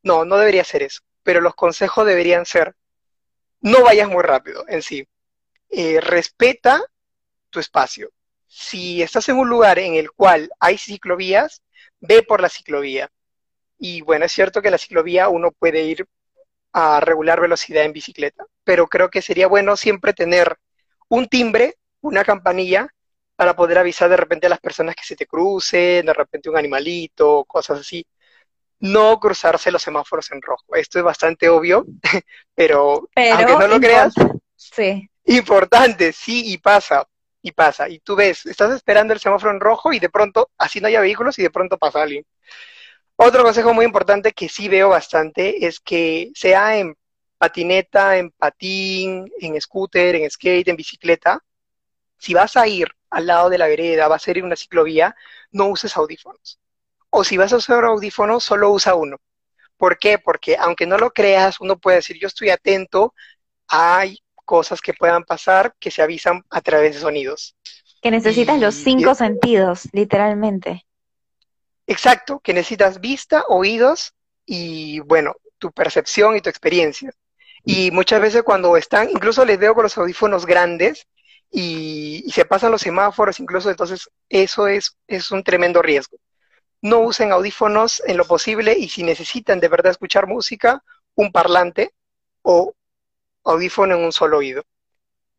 No, 0.04 0.26
no 0.26 0.38
debería 0.38 0.64
ser 0.64 0.84
eso. 0.84 1.02
Pero 1.24 1.42
los 1.42 1.56
consejos 1.56 2.06
deberían 2.06 2.46
ser, 2.46 2.76
no 3.62 3.82
vayas 3.82 4.10
muy 4.10 4.22
rápido 4.22 4.64
en 4.68 4.84
sí. 4.84 5.08
Eh, 5.72 6.00
respeta 6.00 6.84
tu 7.50 7.60
espacio 7.60 8.12
si 8.56 9.02
estás 9.02 9.28
en 9.30 9.38
un 9.38 9.50
lugar 9.50 9.80
en 9.80 9.96
el 9.96 10.12
cual 10.12 10.52
hay 10.60 10.78
ciclovías, 10.78 11.64
ve 12.00 12.22
por 12.22 12.40
la 12.40 12.50
ciclovía. 12.50 13.10
Y 13.80 14.02
bueno, 14.02 14.26
es 14.26 14.32
cierto 14.32 14.62
que 14.62 14.70
la 14.70 14.78
ciclovía 14.78 15.28
uno 15.28 15.52
puede 15.52 15.82
ir 15.82 16.06
a 16.72 17.00
regular 17.00 17.42
velocidad 17.42 17.84
en 17.84 17.94
bicicleta, 17.94 18.46
pero 18.64 18.88
creo 18.88 19.10
que 19.10 19.24
sería 19.24 19.48
bueno 19.48 19.76
siempre 19.76 20.14
tener 20.14 20.56
un 21.10 21.28
timbre, 21.28 21.78
una 22.02 22.24
campanilla, 22.24 22.88
para 23.36 23.56
poder 23.56 23.80
avisar 23.80 24.08
de 24.08 24.18
repente 24.18 24.46
a 24.46 24.52
las 24.52 24.60
personas 24.60 24.96
que 24.96 25.04
se 25.04 25.16
te 25.16 25.26
crucen, 25.26 26.06
de 26.06 26.14
repente 26.14 26.52
un 26.52 26.58
animalito, 26.58 27.46
cosas 27.46 27.80
así. 27.80 28.06
No 28.82 29.20
cruzarse 29.20 29.72
los 29.72 29.82
semáforos 29.82 30.32
en 30.32 30.44
rojo. 30.44 30.76
Esto 30.76 31.00
es 31.00 31.06
bastante 31.06 31.50
obvio, 31.50 31.88
pero, 32.54 33.10
aunque 33.16 33.54
no 33.58 33.68
lo 33.68 33.80
creas, 33.80 34.14
sí. 34.56 35.10
importante, 35.26 36.14
sí, 36.14 36.54
y 36.54 36.60
pasa 36.60 37.08
y 37.44 37.52
pasa. 37.52 37.90
Y 37.90 38.00
tú 38.00 38.16
ves, 38.16 38.46
estás 38.48 38.74
esperando 38.74 39.14
el 39.14 39.20
semáforo 39.20 39.52
en 39.52 39.60
rojo 39.60 39.94
y 39.94 40.00
de 40.00 40.10
pronto, 40.10 40.50
así 40.58 40.82
no 40.82 40.88
haya 40.88 41.02
vehículos 41.02 41.38
y 41.38 41.44
de 41.44 41.52
pronto 41.52 41.78
pasa 41.78 42.02
alguien. 42.02 42.26
Otro 43.16 43.44
consejo 43.44 43.74
muy 43.74 43.86
importante 43.86 44.32
que 44.34 44.50
sí 44.50 44.68
veo 44.70 44.90
bastante 44.90 45.68
es 45.68 45.80
que 45.80 46.32
sea 46.34 46.78
en 46.78 46.96
patineta, 47.38 48.18
en 48.18 48.32
patín, 48.32 49.32
en 49.40 49.62
scooter, 49.62 50.16
en 50.16 50.30
skate, 50.32 50.70
en 50.70 50.78
bicicleta, 50.78 51.44
si 52.18 52.34
vas 52.34 52.56
a 52.56 52.68
ir 52.68 52.88
al 53.10 53.28
lado 53.28 53.50
de 53.50 53.58
la 53.58 53.68
vereda, 53.68 54.08
vas 54.08 54.26
a 54.28 54.32
ir 54.32 54.38
en 54.40 54.46
una 54.46 54.56
ciclovía, 54.56 55.16
no 55.52 55.68
uses 55.68 55.98
audífonos. 55.98 56.60
O 57.10 57.24
si 57.26 57.38
vas 57.38 57.52
a 57.54 57.58
usar 57.58 57.84
audífonos, 57.84 58.46
solo 58.46 58.72
usa 58.72 58.96
uno. 58.96 59.18
¿Por 59.78 60.00
qué? 60.00 60.18
Porque 60.20 60.56
aunque 60.58 60.88
no 60.88 60.98
lo 60.98 61.12
creas, 61.12 61.60
uno 61.60 61.78
puede 61.78 61.98
decir, 61.98 62.18
yo 62.20 62.28
estoy 62.28 62.50
atento, 62.50 63.14
hay 63.68 64.23
cosas 64.46 64.82
que 64.82 64.94
puedan 64.94 65.24
pasar 65.24 65.74
que 65.80 65.92
se 65.92 66.02
avisan 66.02 66.44
a 66.50 66.62
través 66.62 66.96
de 66.96 67.02
sonidos. 67.02 67.56
Que 68.02 68.12
necesitas 68.12 68.60
los 68.60 68.76
cinco 68.76 69.16
sentidos, 69.16 69.88
literalmente. 69.94 70.86
Exacto, 71.88 72.40
que 72.40 72.54
necesitas 72.54 73.00
vista, 73.00 73.44
oídos 73.48 74.14
y, 74.46 75.00
bueno, 75.02 75.36
tu 75.58 75.72
percepción 75.72 76.36
y 76.36 76.42
tu 76.42 76.50
experiencia. 76.50 77.12
Y 77.66 77.92
muchas 77.92 78.22
veces 78.22 78.44
cuando 78.44 78.76
están, 78.76 79.10
incluso 79.10 79.46
les 79.46 79.58
veo 79.58 79.74
con 79.74 79.84
los 79.84 79.98
audífonos 79.98 80.46
grandes 80.46 81.08
y, 81.50 82.30
se 82.34 82.46
pasan 82.46 82.72
los 82.72 82.82
semáforos, 82.82 83.40
incluso 83.40 83.70
entonces 83.70 84.10
eso 84.28 84.68
es, 84.68 84.98
es 85.08 85.32
un 85.32 85.44
tremendo 85.44 85.82
riesgo. 85.82 86.18
No 86.82 87.00
usen 87.00 87.32
audífonos 87.32 88.02
en 88.06 88.18
lo 88.18 88.26
posible 88.26 88.78
y 88.78 88.90
si 88.90 89.04
necesitan 89.04 89.60
de 89.60 89.70
verdad 89.70 89.92
escuchar 89.92 90.28
música, 90.28 90.84
un 91.16 91.32
parlante 91.32 91.94
o 92.42 92.74
audífono 93.44 93.96
en 93.96 94.04
un 94.04 94.12
solo 94.12 94.38
oído. 94.38 94.64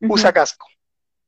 Usa 0.01 0.33
casco. 0.33 0.67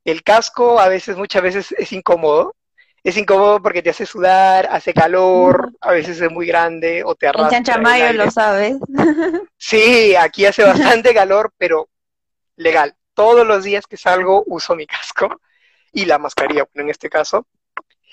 El 0.04 0.22
casco 0.22 0.78
a 0.78 0.88
veces, 0.88 1.16
muchas 1.16 1.42
veces 1.42 1.74
es 1.78 1.92
incómodo. 1.92 2.54
Es 3.02 3.16
incómodo 3.16 3.62
porque 3.62 3.82
te 3.82 3.90
hace 3.90 4.04
sudar, 4.04 4.68
hace 4.70 4.92
calor, 4.92 5.72
a 5.80 5.92
veces 5.92 6.20
es 6.20 6.30
muy 6.30 6.46
grande 6.46 7.04
o 7.04 7.14
te 7.14 7.28
arrastra. 7.28 7.58
En 7.58 7.64
Chanchamayo 7.64 8.12
lo 8.12 8.30
sabes. 8.30 8.76
sí, 9.56 10.16
aquí 10.16 10.44
hace 10.44 10.64
bastante 10.64 11.14
calor, 11.14 11.52
pero 11.56 11.88
legal. 12.56 12.96
Todos 13.14 13.46
los 13.46 13.62
días 13.62 13.86
que 13.86 13.96
salgo 13.96 14.42
uso 14.46 14.74
mi 14.74 14.86
casco 14.86 15.40
y 15.92 16.04
la 16.04 16.18
mascarilla, 16.18 16.66
en 16.74 16.90
este 16.90 17.08
caso. 17.08 17.46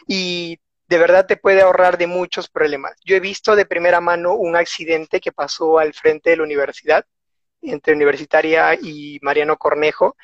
Y 0.08 0.60
de 0.88 0.97
verdad 0.97 1.26
te 1.26 1.38
puede 1.38 1.62
ahorrar 1.62 1.97
de 1.97 2.08
muchos 2.08 2.47
problemas. 2.47 2.93
Yo 3.04 3.15
he 3.15 3.19
visto 3.19 3.56
de 3.56 3.65
primera 3.65 3.99
mano 3.99 4.36
un 4.36 4.56
accidente 4.56 5.19
que 5.19 5.32
pasó 5.32 5.80
al 5.80 5.93
frente 5.93 6.30
de 6.30 6.38
la 6.38 6.43
universidad, 6.43 7.06
entre 7.63 7.93
Universitaria 7.93 8.76
y 8.76 9.19
Mariano 9.21 9.58
Cornejo, 9.58 10.15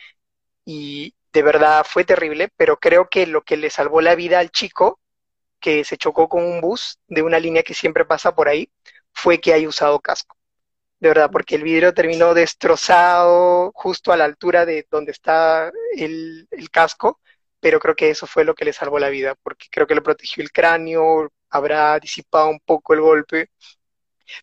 y 0.65 1.15
de 1.33 1.43
verdad 1.43 1.85
fue 1.87 2.03
terrible, 2.05 2.49
pero 2.57 2.77
creo 2.79 3.09
que 3.09 3.27
lo 3.27 3.43
que 3.43 3.57
le 3.57 3.69
salvó 3.69 4.01
la 4.01 4.15
vida 4.15 4.39
al 4.39 4.51
chico, 4.51 4.99
que 5.59 5.83
se 5.83 5.97
chocó 5.97 6.29
con 6.29 6.43
un 6.43 6.61
bus 6.61 6.99
de 7.07 7.21
una 7.21 7.39
línea 7.39 7.63
que 7.63 7.73
siempre 7.73 8.05
pasa 8.05 8.33
por 8.35 8.47
ahí, 8.49 8.71
fue 9.13 9.39
que 9.41 9.53
haya 9.53 9.67
usado 9.67 9.99
casco. 9.99 10.37
De 10.99 11.09
verdad, 11.09 11.29
porque 11.31 11.55
el 11.55 11.63
vidrio 11.63 11.93
terminó 11.93 12.33
destrozado 12.33 13.71
justo 13.73 14.11
a 14.11 14.17
la 14.17 14.25
altura 14.25 14.65
de 14.65 14.85
donde 14.91 15.11
está 15.11 15.71
el, 15.95 16.47
casco, 16.71 17.19
pero 17.59 17.79
creo 17.79 17.95
que 17.95 18.09
eso 18.09 18.27
fue 18.27 18.43
lo 18.45 18.55
que 18.55 18.65
le 18.65 18.73
salvó 18.73 18.99
la 18.99 19.09
vida, 19.09 19.35
porque 19.43 19.67
creo 19.71 19.87
que 19.87 19.95
le 19.95 20.01
protegió 20.01 20.43
el 20.43 20.51
cráneo, 20.51 21.31
habrá 21.49 21.99
disipado 21.99 22.49
un 22.49 22.59
poco 22.59 22.93
el 22.93 23.01
golpe, 23.01 23.49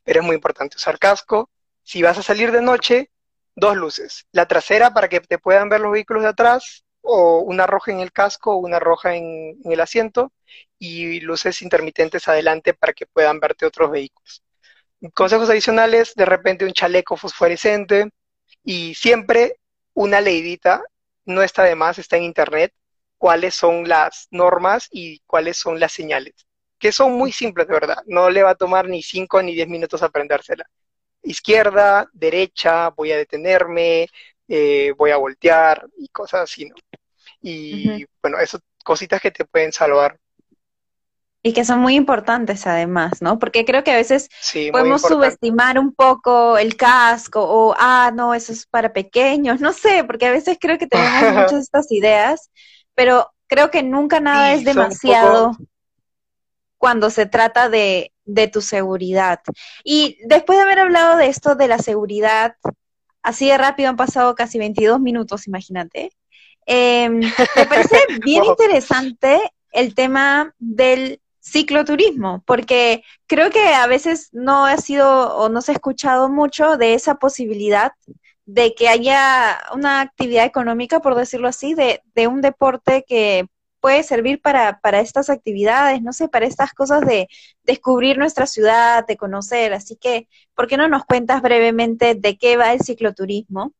pero 0.04 0.20
es 0.20 0.26
muy 0.26 0.34
importante 0.36 0.76
usar 0.76 0.98
casco. 0.98 1.50
Si 1.86 2.02
vas 2.02 2.18
a 2.18 2.22
salir 2.24 2.50
de 2.50 2.62
noche, 2.62 3.12
dos 3.54 3.76
luces. 3.76 4.26
La 4.32 4.46
trasera 4.46 4.92
para 4.92 5.08
que 5.08 5.20
te 5.20 5.38
puedan 5.38 5.68
ver 5.68 5.80
los 5.80 5.92
vehículos 5.92 6.24
de 6.24 6.30
atrás, 6.30 6.84
o 7.00 7.38
una 7.38 7.64
roja 7.68 7.92
en 7.92 8.00
el 8.00 8.10
casco 8.10 8.54
o 8.54 8.56
una 8.56 8.80
roja 8.80 9.14
en, 9.14 9.56
el 9.64 9.80
asiento, 9.80 10.32
y 10.80 11.20
luces 11.20 11.62
intermitentes 11.62 12.26
adelante 12.26 12.74
para 12.74 12.92
que 12.92 13.06
puedan 13.06 13.38
verte 13.38 13.66
otros 13.66 13.92
vehículos. 13.92 14.42
Consejos 15.14 15.48
adicionales, 15.48 16.14
de 16.16 16.24
repente 16.24 16.64
un 16.64 16.72
chaleco 16.72 17.16
fosforescente 17.16 18.10
y 18.64 18.94
siempre 18.96 19.60
una 19.94 20.20
leidita, 20.20 20.82
no 21.24 21.42
está 21.42 21.62
de 21.62 21.76
más, 21.76 22.00
está 22.00 22.16
en 22.16 22.24
internet, 22.24 22.74
cuáles 23.16 23.54
son 23.54 23.88
las 23.88 24.26
normas 24.32 24.88
y 24.90 25.20
cuáles 25.20 25.56
son 25.56 25.78
las 25.78 25.92
señales, 25.92 26.34
que 26.80 26.90
son 26.90 27.12
muy 27.12 27.30
simples 27.30 27.68
de 27.68 27.74
verdad, 27.74 28.02
no 28.06 28.28
le 28.28 28.42
va 28.42 28.50
a 28.50 28.54
tomar 28.56 28.88
ni 28.88 29.02
5 29.04 29.40
ni 29.42 29.54
10 29.54 29.68
minutos 29.68 30.02
aprendérsela 30.02 30.68
izquierda, 31.26 32.08
derecha, 32.12 32.90
voy 32.90 33.12
a 33.12 33.16
detenerme, 33.16 34.08
eh, 34.48 34.92
voy 34.96 35.10
a 35.10 35.16
voltear 35.16 35.86
y 35.98 36.08
cosas 36.08 36.42
así, 36.42 36.66
¿no? 36.66 36.76
Y 37.42 38.04
bueno, 38.22 38.38
eso, 38.38 38.58
cositas 38.84 39.20
que 39.20 39.30
te 39.30 39.44
pueden 39.44 39.72
salvar. 39.72 40.18
Y 41.42 41.52
que 41.52 41.64
son 41.64 41.78
muy 41.78 41.94
importantes 41.94 42.66
además, 42.66 43.22
¿no? 43.22 43.38
Porque 43.38 43.64
creo 43.64 43.84
que 43.84 43.92
a 43.92 43.96
veces 43.96 44.28
podemos 44.72 45.02
subestimar 45.02 45.78
un 45.78 45.94
poco 45.94 46.58
el 46.58 46.76
casco 46.76 47.40
o, 47.42 47.74
ah, 47.78 48.10
no, 48.12 48.34
eso 48.34 48.52
es 48.52 48.66
para 48.66 48.92
pequeños, 48.92 49.60
no 49.60 49.72
sé, 49.72 50.02
porque 50.04 50.26
a 50.26 50.32
veces 50.32 50.58
creo 50.60 50.78
que 50.78 50.88
tenemos 50.88 51.10
muchas 51.34 51.52
de 51.52 51.60
estas 51.60 51.92
ideas, 51.92 52.50
pero 52.94 53.30
creo 53.46 53.70
que 53.70 53.82
nunca 53.82 54.18
nada 54.18 54.54
es 54.54 54.64
demasiado 54.64 55.52
cuando 56.78 57.10
se 57.10 57.26
trata 57.26 57.68
de, 57.68 58.12
de 58.26 58.48
tu 58.48 58.60
seguridad. 58.60 59.40
Y 59.82 60.18
después 60.26 60.58
de 60.58 60.64
haber 60.64 60.80
hablado 60.80 61.16
de 61.16 61.28
esto 61.28 61.54
de 61.54 61.68
la 61.68 61.78
seguridad, 61.78 62.56
así 63.22 63.48
de 63.48 63.56
rápido 63.56 63.88
han 63.88 63.96
pasado 63.96 64.34
casi 64.34 64.58
22 64.58 65.00
minutos, 65.00 65.46
imagínate. 65.46 66.10
Em, 66.66 67.20
me 67.20 67.66
parece 67.66 67.96
bien 68.24 68.44
interesante 68.44 69.40
el 69.72 69.94
tema 69.94 70.54
del 70.58 71.20
cicloturismo, 71.40 72.42
porque 72.44 73.04
creo 73.26 73.50
que 73.50 73.68
a 73.68 73.86
veces 73.86 74.30
no 74.32 74.66
ha 74.66 74.76
sido 74.78 75.36
o 75.36 75.48
no 75.48 75.62
se 75.62 75.72
ha 75.72 75.74
escuchado 75.74 76.28
mucho 76.28 76.76
de 76.76 76.94
esa 76.94 77.16
posibilidad 77.16 77.92
de 78.46 78.74
que 78.74 78.88
haya 78.88 79.60
una 79.72 80.00
actividad 80.00 80.44
económica, 80.44 81.00
por 81.00 81.14
decirlo 81.14 81.48
así, 81.48 81.74
de, 81.74 82.02
de 82.14 82.26
un 82.26 82.40
deporte 82.40 83.04
que 83.06 83.46
puede 83.86 84.02
servir 84.02 84.40
para, 84.42 84.80
para 84.80 84.98
estas 84.98 85.30
actividades, 85.30 86.02
no 86.02 86.12
sé, 86.12 86.26
para 86.26 86.44
estas 86.44 86.72
cosas 86.72 87.02
de 87.02 87.28
descubrir 87.62 88.18
nuestra 88.18 88.44
ciudad, 88.48 89.06
de 89.06 89.16
conocer. 89.16 89.72
Así 89.72 89.94
que, 89.94 90.26
¿por 90.56 90.66
qué 90.66 90.76
no 90.76 90.88
nos 90.88 91.04
cuentas 91.04 91.40
brevemente 91.40 92.16
de 92.16 92.36
qué 92.36 92.56
va 92.56 92.72
el 92.72 92.80
cicloturismo? 92.80 93.74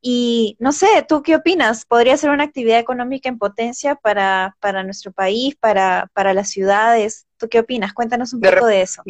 Y 0.00 0.56
no 0.58 0.72
sé, 0.72 1.06
¿tú 1.08 1.22
qué 1.22 1.36
opinas? 1.36 1.84
¿Podría 1.84 2.16
ser 2.16 2.30
una 2.30 2.42
actividad 2.42 2.80
económica 2.80 3.28
en 3.28 3.38
potencia 3.38 3.94
para, 3.94 4.56
para 4.58 4.82
nuestro 4.82 5.12
país, 5.12 5.54
para, 5.54 6.10
para 6.12 6.34
las 6.34 6.50
ciudades? 6.50 7.28
¿Tú 7.36 7.48
qué 7.48 7.60
opinas? 7.60 7.92
Cuéntanos 7.92 8.32
un 8.32 8.40
poco 8.40 8.66
de 8.66 8.82
eso. 8.82 9.04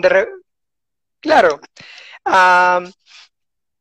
claro. 1.20 1.60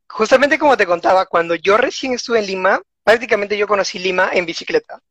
justamente 0.08 0.58
como 0.58 0.78
te 0.78 0.86
contaba, 0.86 1.26
cuando 1.26 1.54
yo 1.56 1.76
recién 1.76 2.14
estuve 2.14 2.40
en 2.40 2.46
Lima, 2.46 2.82
prácticamente 3.04 3.58
yo 3.58 3.68
conocí 3.68 4.00
Lima 4.00 4.30
en 4.32 4.46
bicicleta. 4.46 5.02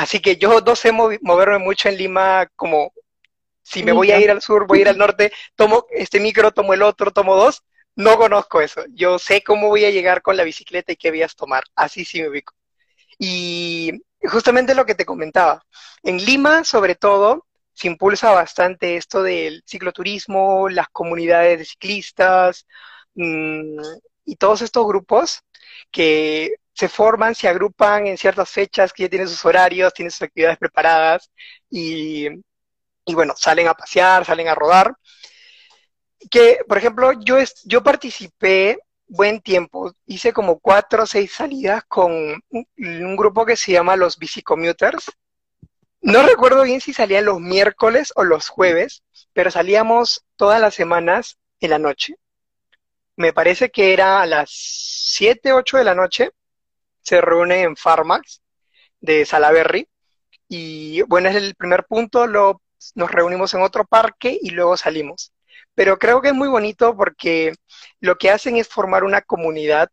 Así 0.00 0.20
que 0.20 0.36
yo 0.36 0.62
no 0.62 0.74
sé 0.76 0.92
moverme 0.92 1.58
mucho 1.58 1.90
en 1.90 1.98
Lima 1.98 2.50
como 2.56 2.94
si 3.62 3.82
me 3.82 3.92
voy 3.92 4.10
a 4.10 4.18
ir 4.18 4.30
al 4.30 4.40
sur, 4.40 4.66
voy 4.66 4.78
a 4.78 4.80
ir 4.80 4.88
al 4.88 4.96
norte, 4.96 5.30
tomo 5.54 5.84
este 5.90 6.20
micro, 6.20 6.52
tomo 6.52 6.72
el 6.72 6.80
otro, 6.80 7.10
tomo 7.10 7.36
dos. 7.36 7.62
No 7.96 8.16
conozco 8.16 8.62
eso. 8.62 8.82
Yo 8.94 9.18
sé 9.18 9.42
cómo 9.42 9.68
voy 9.68 9.84
a 9.84 9.90
llegar 9.90 10.22
con 10.22 10.38
la 10.38 10.44
bicicleta 10.44 10.92
y 10.92 10.96
qué 10.96 11.10
vías 11.10 11.36
tomar. 11.36 11.64
Así 11.74 12.06
sí 12.06 12.22
me 12.22 12.30
ubico. 12.30 12.54
Y 13.18 13.92
justamente 14.22 14.74
lo 14.74 14.86
que 14.86 14.94
te 14.94 15.04
comentaba. 15.04 15.62
En 16.02 16.16
Lima, 16.16 16.64
sobre 16.64 16.94
todo, 16.94 17.46
se 17.74 17.88
impulsa 17.88 18.30
bastante 18.30 18.96
esto 18.96 19.22
del 19.22 19.62
cicloturismo, 19.66 20.70
las 20.70 20.88
comunidades 20.88 21.58
de 21.58 21.64
ciclistas 21.66 22.66
mm, 23.16 23.82
y 24.24 24.36
todos 24.36 24.62
estos 24.62 24.86
grupos 24.86 25.42
que 25.90 26.54
se 26.80 26.88
forman, 26.88 27.34
se 27.34 27.46
agrupan 27.46 28.06
en 28.06 28.16
ciertas 28.16 28.48
fechas 28.48 28.90
que 28.90 29.02
ya 29.02 29.10
tienen 29.10 29.28
sus 29.28 29.44
horarios, 29.44 29.92
tienen 29.92 30.10
sus 30.10 30.22
actividades 30.22 30.56
preparadas 30.56 31.30
y, 31.68 32.26
bueno, 33.04 33.34
salen 33.36 33.68
a 33.68 33.74
pasear, 33.74 34.24
salen 34.24 34.48
a 34.48 34.54
rodar. 34.54 34.96
Que, 36.30 36.60
por 36.66 36.78
ejemplo, 36.78 37.12
yo, 37.12 37.36
yo 37.64 37.82
participé 37.82 38.78
buen 39.06 39.42
tiempo, 39.42 39.92
hice 40.06 40.32
como 40.32 40.58
cuatro 40.58 41.02
o 41.02 41.06
seis 41.06 41.32
salidas 41.32 41.84
con 41.86 42.12
un, 42.48 43.16
grupo 43.16 43.44
que 43.44 43.56
se 43.56 43.72
llama 43.72 43.96
los 43.96 44.16
Bicicommuters. 44.16 45.10
No 46.00 46.22
recuerdo 46.22 46.62
bien 46.62 46.80
si 46.80 46.94
salían 46.94 47.26
los 47.26 47.40
miércoles 47.40 48.10
o 48.16 48.24
los 48.24 48.48
jueves, 48.48 49.02
pero 49.34 49.50
salíamos 49.50 50.24
todas 50.36 50.62
las 50.62 50.74
semanas 50.74 51.36
en 51.60 51.70
la 51.70 51.78
noche. 51.78 52.16
Me 53.16 53.34
parece 53.34 53.70
que 53.70 53.92
era 53.92 54.22
a 54.22 54.26
las 54.26 54.48
7, 54.50 55.52
8 55.52 55.76
de 55.76 55.84
la 55.84 55.94
noche 55.94 56.30
se 57.10 57.20
reúne 57.20 57.62
en 57.62 57.74
Farmax 57.76 58.40
de 59.00 59.26
Salaberry. 59.26 59.88
Y 60.48 61.02
bueno, 61.02 61.28
es 61.28 61.34
el 61.34 61.56
primer 61.56 61.84
punto, 61.84 62.28
lo, 62.28 62.62
nos 62.94 63.10
reunimos 63.10 63.52
en 63.54 63.62
otro 63.62 63.84
parque 63.84 64.38
y 64.40 64.50
luego 64.50 64.76
salimos. 64.76 65.32
Pero 65.74 65.98
creo 65.98 66.22
que 66.22 66.28
es 66.28 66.34
muy 66.34 66.48
bonito 66.48 66.96
porque 66.96 67.52
lo 67.98 68.16
que 68.16 68.30
hacen 68.30 68.56
es 68.56 68.68
formar 68.68 69.02
una 69.02 69.22
comunidad 69.22 69.90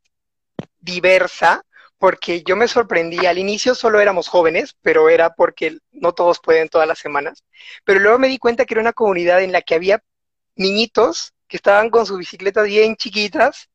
diversa, 0.79 1.63
porque 1.97 2.43
yo 2.43 2.55
me 2.55 2.67
sorprendí, 2.67 3.25
al 3.25 3.39
inicio 3.39 3.73
solo 3.73 3.99
éramos 3.99 4.27
jóvenes, 4.27 4.75
pero 4.83 5.09
era 5.09 5.33
porque 5.33 5.79
no 5.91 6.13
todos 6.13 6.39
pueden 6.39 6.69
todas 6.69 6.87
las 6.87 6.99
semanas, 6.99 7.43
pero 7.83 7.99
luego 7.99 8.19
me 8.19 8.27
di 8.27 8.37
cuenta 8.37 8.65
que 8.65 8.75
era 8.75 8.81
una 8.81 8.93
comunidad 8.93 9.41
en 9.41 9.51
la 9.51 9.63
que 9.63 9.73
había 9.73 10.03
niñitos 10.55 11.33
que 11.47 11.57
estaban 11.57 11.89
con 11.89 12.05
sus 12.05 12.19
bicicletas 12.19 12.67
bien 12.67 12.95
chiquitas 12.95 13.69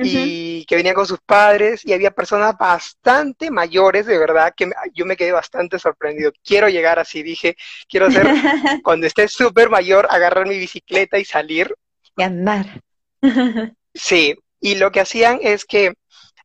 y 0.00 0.64
que 0.66 0.76
venían 0.76 0.94
con 0.94 1.06
sus 1.06 1.18
padres 1.20 1.84
y 1.84 1.92
había 1.92 2.12
personas 2.12 2.56
bastante 2.56 3.50
mayores, 3.50 4.06
de 4.06 4.18
verdad, 4.18 4.54
que 4.56 4.70
yo 4.94 5.04
me 5.04 5.16
quedé 5.16 5.32
bastante 5.32 5.78
sorprendido. 5.78 6.32
Quiero 6.44 6.68
llegar 6.68 6.98
así, 6.98 7.22
dije, 7.22 7.56
quiero 7.88 8.10
ser, 8.10 8.26
cuando 8.84 9.06
esté 9.06 9.26
súper 9.28 9.70
mayor, 9.70 10.06
agarrar 10.10 10.46
mi 10.46 10.58
bicicleta 10.58 11.18
y 11.18 11.24
salir. 11.24 11.74
Y 12.16 12.22
andar. 12.22 12.80
sí, 13.94 14.36
y 14.60 14.76
lo 14.76 14.92
que 14.92 15.00
hacían 15.00 15.40
es 15.42 15.64
que 15.64 15.94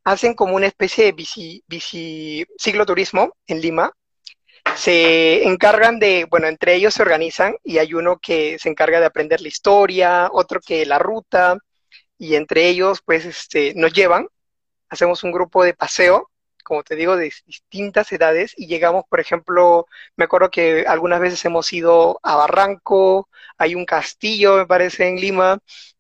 hacen 0.03 0.33
como 0.33 0.55
una 0.55 0.67
especie 0.67 1.05
de 1.05 1.11
bici, 1.11 1.63
bici 1.67 2.45
cicloturismo 2.57 3.33
en 3.47 3.61
Lima. 3.61 3.91
Se 4.75 5.43
encargan 5.43 5.99
de, 5.99 6.25
bueno, 6.29 6.47
entre 6.47 6.75
ellos 6.75 6.93
se 6.93 7.01
organizan 7.01 7.55
y 7.63 7.77
hay 7.77 7.93
uno 7.93 8.17
que 8.19 8.57
se 8.57 8.69
encarga 8.69 8.99
de 8.99 9.05
aprender 9.05 9.41
la 9.41 9.49
historia, 9.49 10.29
otro 10.31 10.59
que 10.59 10.85
la 10.85 10.97
ruta, 10.97 11.57
y 12.23 12.35
entre 12.35 12.67
ellos 12.69 13.01
pues 13.05 13.25
este, 13.25 13.73
nos 13.75 13.93
llevan 13.93 14.27
hacemos 14.89 15.23
un 15.23 15.31
grupo 15.31 15.63
de 15.63 15.73
paseo, 15.73 16.29
como 16.63 16.83
te 16.83 16.95
digo, 16.95 17.17
de 17.17 17.31
distintas 17.45 18.11
edades 18.13 18.53
y 18.57 18.67
llegamos, 18.67 19.05
por 19.09 19.19
ejemplo, 19.19 19.87
me 20.15 20.25
acuerdo 20.25 20.49
que 20.51 20.85
algunas 20.87 21.19
veces 21.19 21.43
hemos 21.45 21.71
ido 21.73 22.19
a 22.23 22.35
Barranco, 22.35 23.29
hay 23.57 23.75
un 23.75 23.85
castillo, 23.85 24.57
me 24.57 24.65
parece, 24.67 25.07
en 25.07 25.17
Lima, 25.17 25.59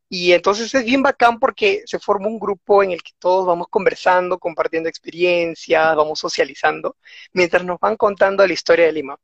y 0.09 0.33
entonces 0.33 0.73
es 0.73 0.85
bien 0.85 1.01
bacán 1.03 1.39
porque 1.39 1.83
se 1.85 1.99
forma 1.99 2.27
un 2.27 2.39
grupo 2.39 2.83
en 2.83 2.91
el 2.91 3.03
que 3.03 3.11
todos 3.19 3.45
vamos 3.45 3.67
conversando, 3.69 4.39
compartiendo 4.39 4.89
experiencias, 4.89 5.95
vamos 5.95 6.19
socializando, 6.19 6.95
mientras 7.33 7.65
nos 7.65 7.79
van 7.79 7.97
contando 7.97 8.45
la 8.47 8.53
historia 8.53 8.85
de 8.85 8.93
Lima. 8.93 9.17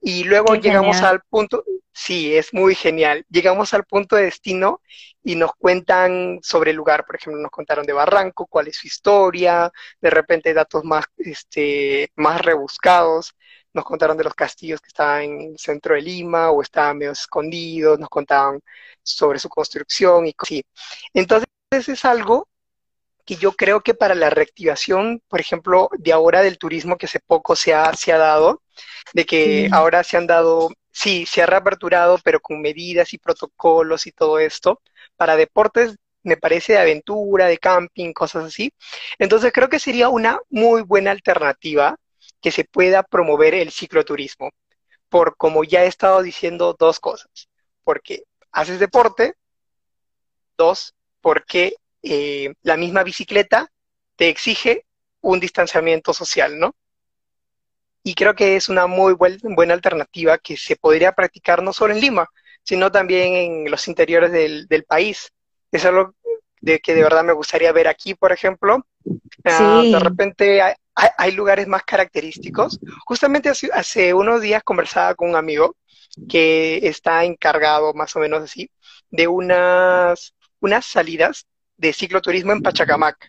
Y 0.00 0.24
luego 0.24 0.54
llegamos 0.54 1.02
al 1.02 1.20
punto, 1.28 1.64
sí, 1.92 2.34
es 2.34 2.54
muy 2.54 2.74
genial, 2.74 3.26
llegamos 3.28 3.74
al 3.74 3.84
punto 3.84 4.16
de 4.16 4.24
destino 4.24 4.80
y 5.22 5.34
nos 5.34 5.52
cuentan 5.54 6.38
sobre 6.42 6.70
el 6.70 6.76
lugar, 6.76 7.04
por 7.04 7.16
ejemplo, 7.16 7.40
nos 7.40 7.50
contaron 7.50 7.84
de 7.84 7.92
Barranco, 7.92 8.46
cuál 8.46 8.68
es 8.68 8.76
su 8.76 8.86
historia, 8.86 9.70
de 10.00 10.10
repente 10.10 10.54
datos 10.54 10.84
más, 10.84 11.04
este, 11.18 12.10
más 12.16 12.40
rebuscados, 12.40 13.34
nos 13.72 13.84
contaron 13.84 14.16
de 14.16 14.24
los 14.24 14.34
castillos 14.34 14.80
que 14.80 14.88
estaban 14.88 15.22
en 15.22 15.40
el 15.52 15.58
centro 15.58 15.94
de 15.94 16.02
Lima 16.02 16.50
o 16.50 16.62
estaban 16.62 16.98
medio 16.98 17.12
escondidos, 17.12 17.98
nos 17.98 18.08
contaban 18.08 18.60
sobre 19.02 19.38
su 19.38 19.48
construcción 19.48 20.26
y 20.26 20.34
así. 20.36 20.64
Entonces 21.14 21.46
es 21.70 22.04
algo 22.04 22.48
que 23.24 23.36
yo 23.36 23.52
creo 23.52 23.80
que 23.80 23.94
para 23.94 24.14
la 24.14 24.30
reactivación, 24.30 25.22
por 25.28 25.40
ejemplo, 25.40 25.88
de 25.98 26.12
ahora 26.12 26.42
del 26.42 26.58
turismo 26.58 26.96
que 26.96 27.06
hace 27.06 27.20
poco 27.20 27.56
se 27.56 27.74
ha, 27.74 27.92
se 27.94 28.12
ha 28.12 28.18
dado, 28.18 28.62
de 29.12 29.24
que 29.24 29.68
ahora 29.72 30.04
se 30.04 30.16
han 30.16 30.26
dado, 30.26 30.70
sí, 30.90 31.26
se 31.26 31.42
ha 31.42 31.46
reaperturado, 31.46 32.18
pero 32.24 32.40
con 32.40 32.60
medidas 32.60 33.12
y 33.12 33.18
protocolos 33.18 34.06
y 34.06 34.12
todo 34.12 34.38
esto, 34.38 34.80
para 35.16 35.36
deportes, 35.36 35.96
me 36.22 36.36
parece, 36.36 36.74
de 36.74 36.80
aventura, 36.80 37.46
de 37.46 37.58
camping, 37.58 38.12
cosas 38.12 38.44
así. 38.44 38.72
Entonces 39.18 39.52
creo 39.52 39.68
que 39.68 39.78
sería 39.78 40.08
una 40.08 40.40
muy 40.50 40.82
buena 40.82 41.10
alternativa 41.10 41.96
que 42.40 42.50
se 42.50 42.64
pueda 42.64 43.02
promover 43.02 43.54
el 43.54 43.70
cicloturismo, 43.70 44.50
por 45.08 45.36
como 45.36 45.64
ya 45.64 45.84
he 45.84 45.86
estado 45.86 46.22
diciendo 46.22 46.76
dos 46.78 47.00
cosas, 47.00 47.48
porque 47.84 48.24
haces 48.52 48.78
deporte, 48.78 49.34
dos, 50.56 50.94
porque 51.20 51.74
eh, 52.02 52.54
la 52.62 52.76
misma 52.76 53.02
bicicleta 53.02 53.70
te 54.16 54.28
exige 54.28 54.86
un 55.20 55.40
distanciamiento 55.40 56.12
social, 56.12 56.58
¿no? 56.58 56.74
Y 58.02 58.14
creo 58.14 58.34
que 58.34 58.56
es 58.56 58.68
una 58.68 58.86
muy 58.86 59.14
buena 59.14 59.74
alternativa 59.74 60.38
que 60.38 60.56
se 60.56 60.76
podría 60.76 61.12
practicar 61.12 61.62
no 61.62 61.72
solo 61.72 61.92
en 61.92 62.00
Lima, 62.00 62.28
sino 62.62 62.90
también 62.90 63.34
en 63.34 63.70
los 63.70 63.88
interiores 63.88 64.32
del, 64.32 64.84
país. 64.84 65.32
Es 65.70 65.84
algo 65.84 66.14
de 66.60 66.80
que 66.80 66.94
de 66.94 67.02
verdad 67.02 67.24
me 67.24 67.34
gustaría 67.34 67.72
ver 67.72 67.88
aquí, 67.88 68.14
por 68.14 68.32
ejemplo. 68.32 68.86
Ah, 69.44 69.82
de 69.84 69.98
repente 69.98 70.62
hay, 70.62 71.32
lugares 71.32 71.66
más 71.66 71.82
característicos. 71.82 72.80
Justamente 73.04 73.50
hace, 73.50 74.14
unos 74.14 74.40
días 74.40 74.62
conversaba 74.62 75.14
con 75.14 75.30
un 75.30 75.36
amigo 75.36 75.76
que 76.28 76.80
está 76.82 77.24
encargado, 77.24 77.92
más 77.92 78.16
o 78.16 78.20
menos 78.20 78.42
así, 78.42 78.70
de 79.10 79.28
unas, 79.28 80.34
unas 80.60 80.86
salidas 80.86 81.46
de 81.80 81.92
cicloturismo 81.92 82.52
en 82.52 82.62
Pachacamac, 82.62 83.26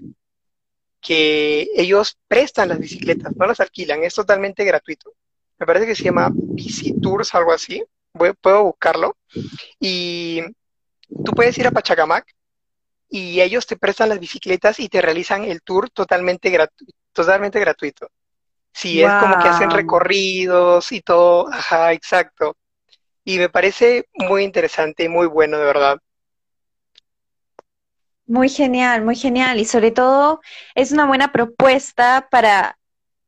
que 0.99 1.67
ellos 1.75 2.17
prestan 2.27 2.69
las 2.69 2.79
bicicletas, 2.79 3.35
no 3.35 3.47
las 3.47 3.59
alquilan, 3.59 4.03
es 4.03 4.13
totalmente 4.13 4.65
gratuito. 4.65 5.13
Me 5.57 5.65
parece 5.65 5.85
que 5.85 5.95
se 5.95 6.03
llama 6.03 6.29
Bicitours, 6.33 7.33
algo 7.33 7.53
así. 7.53 7.83
puedo 8.41 8.63
buscarlo. 8.63 9.15
Y 9.79 10.41
tú 11.23 11.31
puedes 11.33 11.57
ir 11.57 11.67
a 11.67 11.71
Pachacamac 11.71 12.25
y 13.09 13.41
ellos 13.41 13.65
te 13.65 13.77
prestan 13.77 14.09
las 14.09 14.19
bicicletas 14.19 14.79
y 14.79 14.89
te 14.89 15.01
realizan 15.01 15.45
el 15.45 15.61
tour 15.61 15.89
totalmente 15.89 16.49
gratuito. 16.49 16.93
Totalmente 17.13 17.59
gratuito. 17.59 18.09
Sí, 18.73 19.01
es 19.01 19.11
como 19.19 19.37
que 19.37 19.49
hacen 19.49 19.69
recorridos 19.69 20.91
y 20.91 21.01
todo. 21.01 21.51
Ajá, 21.51 21.93
exacto. 21.93 22.55
Y 23.23 23.37
me 23.37 23.49
parece 23.49 24.05
muy 24.13 24.43
interesante 24.43 25.03
y 25.03 25.09
muy 25.09 25.27
bueno, 25.27 25.57
de 25.57 25.65
verdad. 25.65 25.97
Muy 28.31 28.47
genial, 28.47 29.03
muy 29.03 29.17
genial. 29.17 29.59
Y 29.59 29.65
sobre 29.65 29.91
todo 29.91 30.39
es 30.73 30.93
una 30.93 31.05
buena 31.05 31.33
propuesta 31.33 32.29
para 32.31 32.77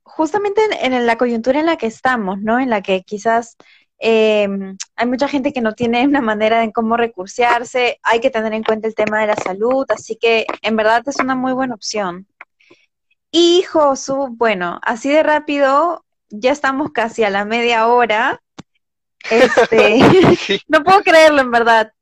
justamente 0.04 0.62
en, 0.80 1.06
la 1.06 1.18
coyuntura 1.18 1.60
en 1.60 1.66
la 1.66 1.76
que 1.76 1.88
estamos, 1.88 2.40
¿no? 2.42 2.58
En 2.58 2.70
la 2.70 2.82
que 2.82 3.04
quizás 3.04 3.58
em, 4.00 4.78
hay 4.96 5.08
mucha 5.08 5.28
gente 5.28 5.52
que 5.52 5.60
no 5.60 5.74
tiene 5.74 6.08
una 6.08 6.22
manera 6.22 6.62
de 6.62 6.72
cómo 6.72 6.96
recursearse, 6.96 8.00
hay 8.02 8.22
que 8.22 8.30
tener 8.30 8.54
en 8.54 8.64
cuenta 8.64 8.88
el 8.88 8.96
tema 8.96 9.20
de 9.20 9.28
la 9.28 9.36
salud, 9.36 9.86
así 9.90 10.16
que 10.16 10.46
en 10.62 10.78
verdad 10.78 11.04
es 11.06 11.18
una 11.18 11.36
muy 11.36 11.52
buena 11.52 11.76
opción. 11.76 12.26
Y 13.30 13.64
Josu, 13.64 14.30
bueno, 14.38 14.80
así 14.84 15.10
de 15.10 15.24
rápido, 15.24 16.06
ya 16.30 16.54
estamos 16.54 16.92
casi 16.94 17.26
a 17.26 17.30
la 17.30 17.44
media 17.44 17.88
hora. 17.88 18.40
Este, 19.30 20.00
no 20.68 20.84
puedo 20.84 21.02
creerlo, 21.02 21.42
en 21.42 21.52
verdad. 21.52 21.94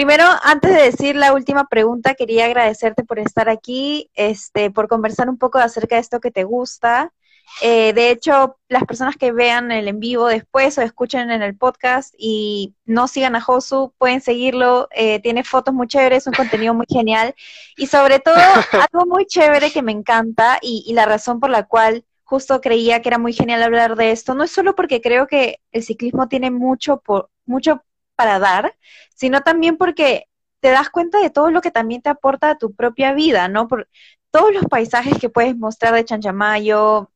Primero, 0.00 0.24
antes 0.44 0.74
de 0.74 0.80
decir 0.80 1.14
la 1.14 1.34
última 1.34 1.68
pregunta, 1.68 2.14
quería 2.14 2.46
agradecerte 2.46 3.04
por 3.04 3.18
estar 3.18 3.50
aquí, 3.50 4.10
este, 4.14 4.70
por 4.70 4.88
conversar 4.88 5.28
un 5.28 5.36
poco 5.36 5.58
acerca 5.58 5.96
de 5.96 6.00
esto 6.00 6.20
que 6.20 6.30
te 6.30 6.44
gusta. 6.44 7.12
Eh, 7.60 7.92
de 7.92 8.08
hecho, 8.08 8.56
las 8.68 8.84
personas 8.84 9.18
que 9.18 9.30
vean 9.30 9.70
el 9.70 9.88
en 9.88 10.00
vivo 10.00 10.26
después 10.26 10.78
o 10.78 10.80
escuchen 10.80 11.30
en 11.30 11.42
el 11.42 11.54
podcast 11.54 12.14
y 12.16 12.74
no 12.86 13.08
sigan 13.08 13.36
a 13.36 13.42
Josu, 13.42 13.92
pueden 13.98 14.22
seguirlo. 14.22 14.88
Eh, 14.92 15.20
tiene 15.20 15.44
fotos 15.44 15.74
muy 15.74 15.86
chéveres, 15.86 16.26
un 16.26 16.32
contenido 16.32 16.72
muy 16.72 16.86
genial. 16.88 17.34
Y 17.76 17.86
sobre 17.86 18.20
todo, 18.20 18.36
algo 18.90 19.04
muy 19.04 19.26
chévere 19.26 19.70
que 19.70 19.82
me 19.82 19.92
encanta 19.92 20.58
y, 20.62 20.82
y 20.86 20.94
la 20.94 21.04
razón 21.04 21.40
por 21.40 21.50
la 21.50 21.66
cual 21.66 22.06
justo 22.24 22.62
creía 22.62 23.02
que 23.02 23.10
era 23.10 23.18
muy 23.18 23.34
genial 23.34 23.62
hablar 23.62 23.96
de 23.96 24.12
esto, 24.12 24.34
no 24.34 24.44
es 24.44 24.50
solo 24.50 24.74
porque 24.74 25.02
creo 25.02 25.26
que 25.26 25.60
el 25.72 25.82
ciclismo 25.82 26.26
tiene 26.26 26.50
mucho 26.50 27.02
por, 27.04 27.28
mucho 27.44 27.82
para 28.20 28.38
dar, 28.38 28.76
sino 29.14 29.40
también 29.40 29.78
porque 29.78 30.26
te 30.60 30.68
das 30.68 30.90
cuenta 30.90 31.18
de 31.22 31.30
todo 31.30 31.50
lo 31.50 31.62
que 31.62 31.70
también 31.70 32.02
te 32.02 32.10
aporta 32.10 32.50
a 32.50 32.58
tu 32.58 32.74
propia 32.74 33.14
vida, 33.14 33.48
¿no? 33.48 33.66
Por 33.66 33.88
todos 34.30 34.52
los 34.52 34.66
paisajes 34.66 35.16
que 35.18 35.30
puedes 35.30 35.56
mostrar 35.56 35.94
de 35.94 36.04
Chanchamayo, 36.04 37.10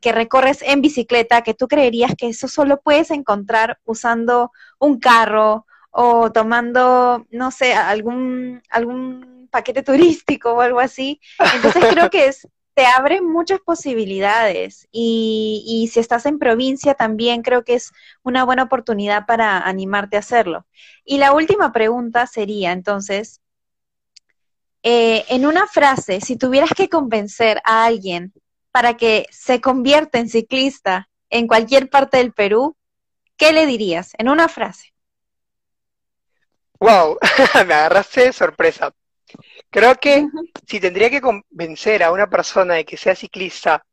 que 0.00 0.12
recorres 0.12 0.62
en 0.62 0.82
bicicleta, 0.82 1.42
que 1.42 1.52
tú 1.52 1.66
creerías 1.66 2.14
que 2.16 2.28
eso 2.28 2.46
solo 2.46 2.80
puedes 2.80 3.10
encontrar 3.10 3.80
usando 3.84 4.52
un 4.78 5.00
carro 5.00 5.66
o 5.90 6.30
tomando, 6.30 7.26
no 7.32 7.50
sé, 7.50 7.74
algún, 7.74 8.62
algún 8.70 9.48
paquete 9.50 9.82
turístico 9.90 10.52
o 10.52 10.60
algo 10.60 10.78
así. 10.78 11.20
Entonces 11.56 11.86
creo 11.90 12.08
que 12.08 12.26
es 12.26 12.46
te 12.74 12.86
abre 12.86 13.22
muchas 13.22 13.60
posibilidades 13.60 14.88
y, 14.90 15.62
y, 15.66 15.88
si 15.88 16.00
estás 16.00 16.26
en 16.26 16.38
provincia 16.38 16.94
también 16.94 17.42
creo 17.42 17.64
que 17.64 17.74
es 17.74 17.92
una 18.22 18.44
buena 18.44 18.64
oportunidad 18.64 19.26
para 19.26 19.58
animarte 19.58 20.16
a 20.16 20.20
hacerlo. 20.20 20.66
Y 21.04 21.18
la 21.18 21.32
última 21.32 21.72
pregunta 21.72 22.26
sería 22.26 22.72
entonces, 22.72 23.40
eh, 24.82 25.24
en 25.28 25.46
una 25.46 25.66
frase, 25.66 26.20
si 26.20 26.36
tuvieras 26.36 26.70
que 26.76 26.88
convencer 26.88 27.60
a 27.64 27.86
alguien 27.86 28.34
para 28.70 28.96
que 28.96 29.26
se 29.30 29.60
convierta 29.60 30.18
en 30.18 30.28
ciclista 30.28 31.08
en 31.30 31.46
cualquier 31.46 31.88
parte 31.88 32.18
del 32.18 32.32
Perú, 32.32 32.76
¿qué 33.36 33.52
le 33.52 33.66
dirías 33.66 34.12
en 34.18 34.28
una 34.28 34.48
frase? 34.48 34.92
Wow, 36.80 37.18
me 37.66 37.74
agarraste 37.74 38.32
sorpresa. 38.32 38.92
Creo 39.74 39.96
que 39.96 40.28
si 40.68 40.78
tendría 40.78 41.10
que 41.10 41.20
convencer 41.20 42.04
a 42.04 42.12
una 42.12 42.30
persona 42.30 42.74
de 42.74 42.84
que 42.84 42.96
sea 42.96 43.16
ciclista 43.16 43.84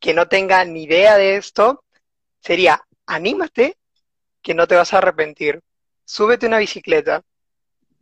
que 0.00 0.12
no 0.12 0.26
tenga 0.26 0.64
ni 0.64 0.82
idea 0.82 1.16
de 1.16 1.36
esto, 1.36 1.84
sería, 2.40 2.82
anímate 3.06 3.76
que 4.42 4.54
no 4.54 4.66
te 4.66 4.74
vas 4.74 4.92
a 4.92 4.98
arrepentir. 4.98 5.62
Súbete 6.04 6.48
una 6.48 6.58
bicicleta, 6.58 7.22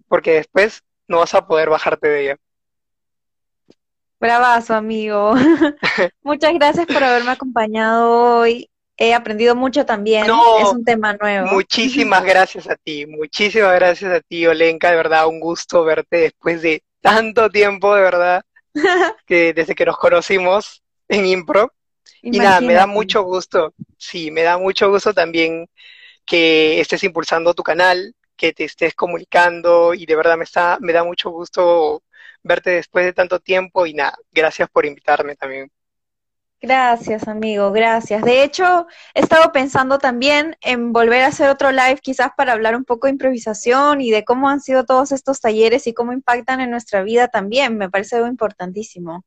porque 0.08 0.32
después 0.32 0.82
no 1.08 1.18
vas 1.18 1.34
a 1.34 1.46
poder 1.46 1.68
bajarte 1.68 2.08
de 2.08 2.22
ella. 2.22 2.36
Bravazo, 4.18 4.72
amigo. 4.76 5.34
Muchas 6.22 6.54
gracias 6.54 6.86
por 6.86 7.04
haberme 7.04 7.32
acompañado 7.32 8.38
hoy 8.38 8.70
he 8.96 9.14
aprendido 9.14 9.54
mucho 9.54 9.84
también. 9.84 10.24
es 10.24 10.68
un 10.72 10.84
tema 10.84 11.14
nuevo. 11.14 11.48
Muchísimas 11.48 12.24
gracias 12.24 12.68
a 12.68 12.76
ti, 12.76 13.06
muchísimas 13.06 13.74
gracias 13.74 14.12
a 14.12 14.20
ti, 14.20 14.46
Olenka. 14.46 14.90
De 14.90 14.96
verdad, 14.96 15.26
un 15.26 15.40
gusto 15.40 15.84
verte 15.84 16.16
después 16.18 16.62
de 16.62 16.82
tanto 17.00 17.50
tiempo, 17.50 17.94
de 17.94 18.02
verdad, 18.02 18.42
que 19.26 19.52
desde 19.52 19.74
que 19.74 19.86
nos 19.86 19.98
conocimos 19.98 20.82
en 21.08 21.26
Impro. 21.26 21.72
Y 22.22 22.38
nada, 22.38 22.60
me 22.60 22.74
da 22.74 22.86
mucho 22.86 23.22
gusto, 23.22 23.72
sí, 23.98 24.30
me 24.30 24.42
da 24.42 24.58
mucho 24.58 24.90
gusto 24.90 25.14
también 25.14 25.68
que 26.24 26.80
estés 26.80 27.04
impulsando 27.04 27.54
tu 27.54 27.62
canal, 27.62 28.14
que 28.36 28.52
te 28.52 28.64
estés 28.64 28.94
comunicando 28.94 29.94
y 29.94 30.06
de 30.06 30.16
verdad 30.16 30.36
me, 30.36 30.44
está, 30.44 30.78
me 30.80 30.92
da 30.92 31.04
mucho 31.04 31.30
gusto 31.30 32.02
verte 32.42 32.70
después 32.70 33.04
de 33.04 33.12
tanto 33.12 33.38
tiempo 33.38 33.86
y 33.86 33.94
nada, 33.94 34.16
gracias 34.32 34.68
por 34.70 34.86
invitarme 34.86 35.36
también. 35.36 35.70
Gracias, 36.66 37.28
amigo, 37.28 37.70
gracias. 37.70 38.22
De 38.22 38.42
hecho, 38.42 38.88
he 39.14 39.20
estado 39.20 39.52
pensando 39.52 40.00
también 40.00 40.56
en 40.60 40.92
volver 40.92 41.22
a 41.22 41.28
hacer 41.28 41.48
otro 41.48 41.70
live, 41.70 42.00
quizás 42.02 42.30
para 42.36 42.54
hablar 42.54 42.74
un 42.74 42.84
poco 42.84 43.06
de 43.06 43.12
improvisación 43.12 44.00
y 44.00 44.10
de 44.10 44.24
cómo 44.24 44.48
han 44.48 44.60
sido 44.60 44.84
todos 44.84 45.12
estos 45.12 45.40
talleres 45.40 45.86
y 45.86 45.94
cómo 45.94 46.12
impactan 46.12 46.60
en 46.60 46.72
nuestra 46.72 47.04
vida 47.04 47.28
también. 47.28 47.78
Me 47.78 47.88
parece 47.88 48.16
algo 48.16 48.26
importantísimo. 48.26 49.24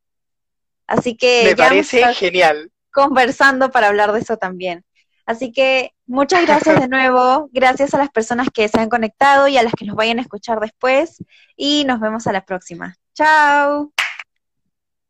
Así 0.86 1.16
que 1.16 1.44
me 1.46 1.56
parece 1.56 2.14
genial. 2.14 2.74
Conversando 2.92 3.72
para 3.72 3.88
hablar 3.88 4.12
de 4.12 4.20
eso 4.20 4.36
también. 4.36 4.84
Así 5.26 5.54
que 5.54 5.94
muchas 6.08 6.46
gracias 6.46 6.78
de 6.82 6.88
nuevo, 6.90 7.48
gracias 7.54 7.94
a 7.94 8.00
las 8.00 8.10
personas 8.10 8.50
que 8.54 8.68
se 8.68 8.82
han 8.82 8.90
conectado 8.90 9.48
y 9.48 9.58
a 9.58 9.64
las 9.64 9.72
que 9.72 9.86
nos 9.86 9.96
vayan 9.96 10.20
a 10.20 10.24
escuchar 10.24 10.60
después 10.60 11.24
y 11.56 11.86
nos 11.86 12.02
vemos 12.02 12.28
a 12.28 12.34
la 12.34 12.44
próxima. 12.44 12.98
Chao. 13.14 13.94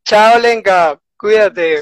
Chao, 0.05 0.37
Lenka, 0.37 0.99
cuídate. 1.17 1.81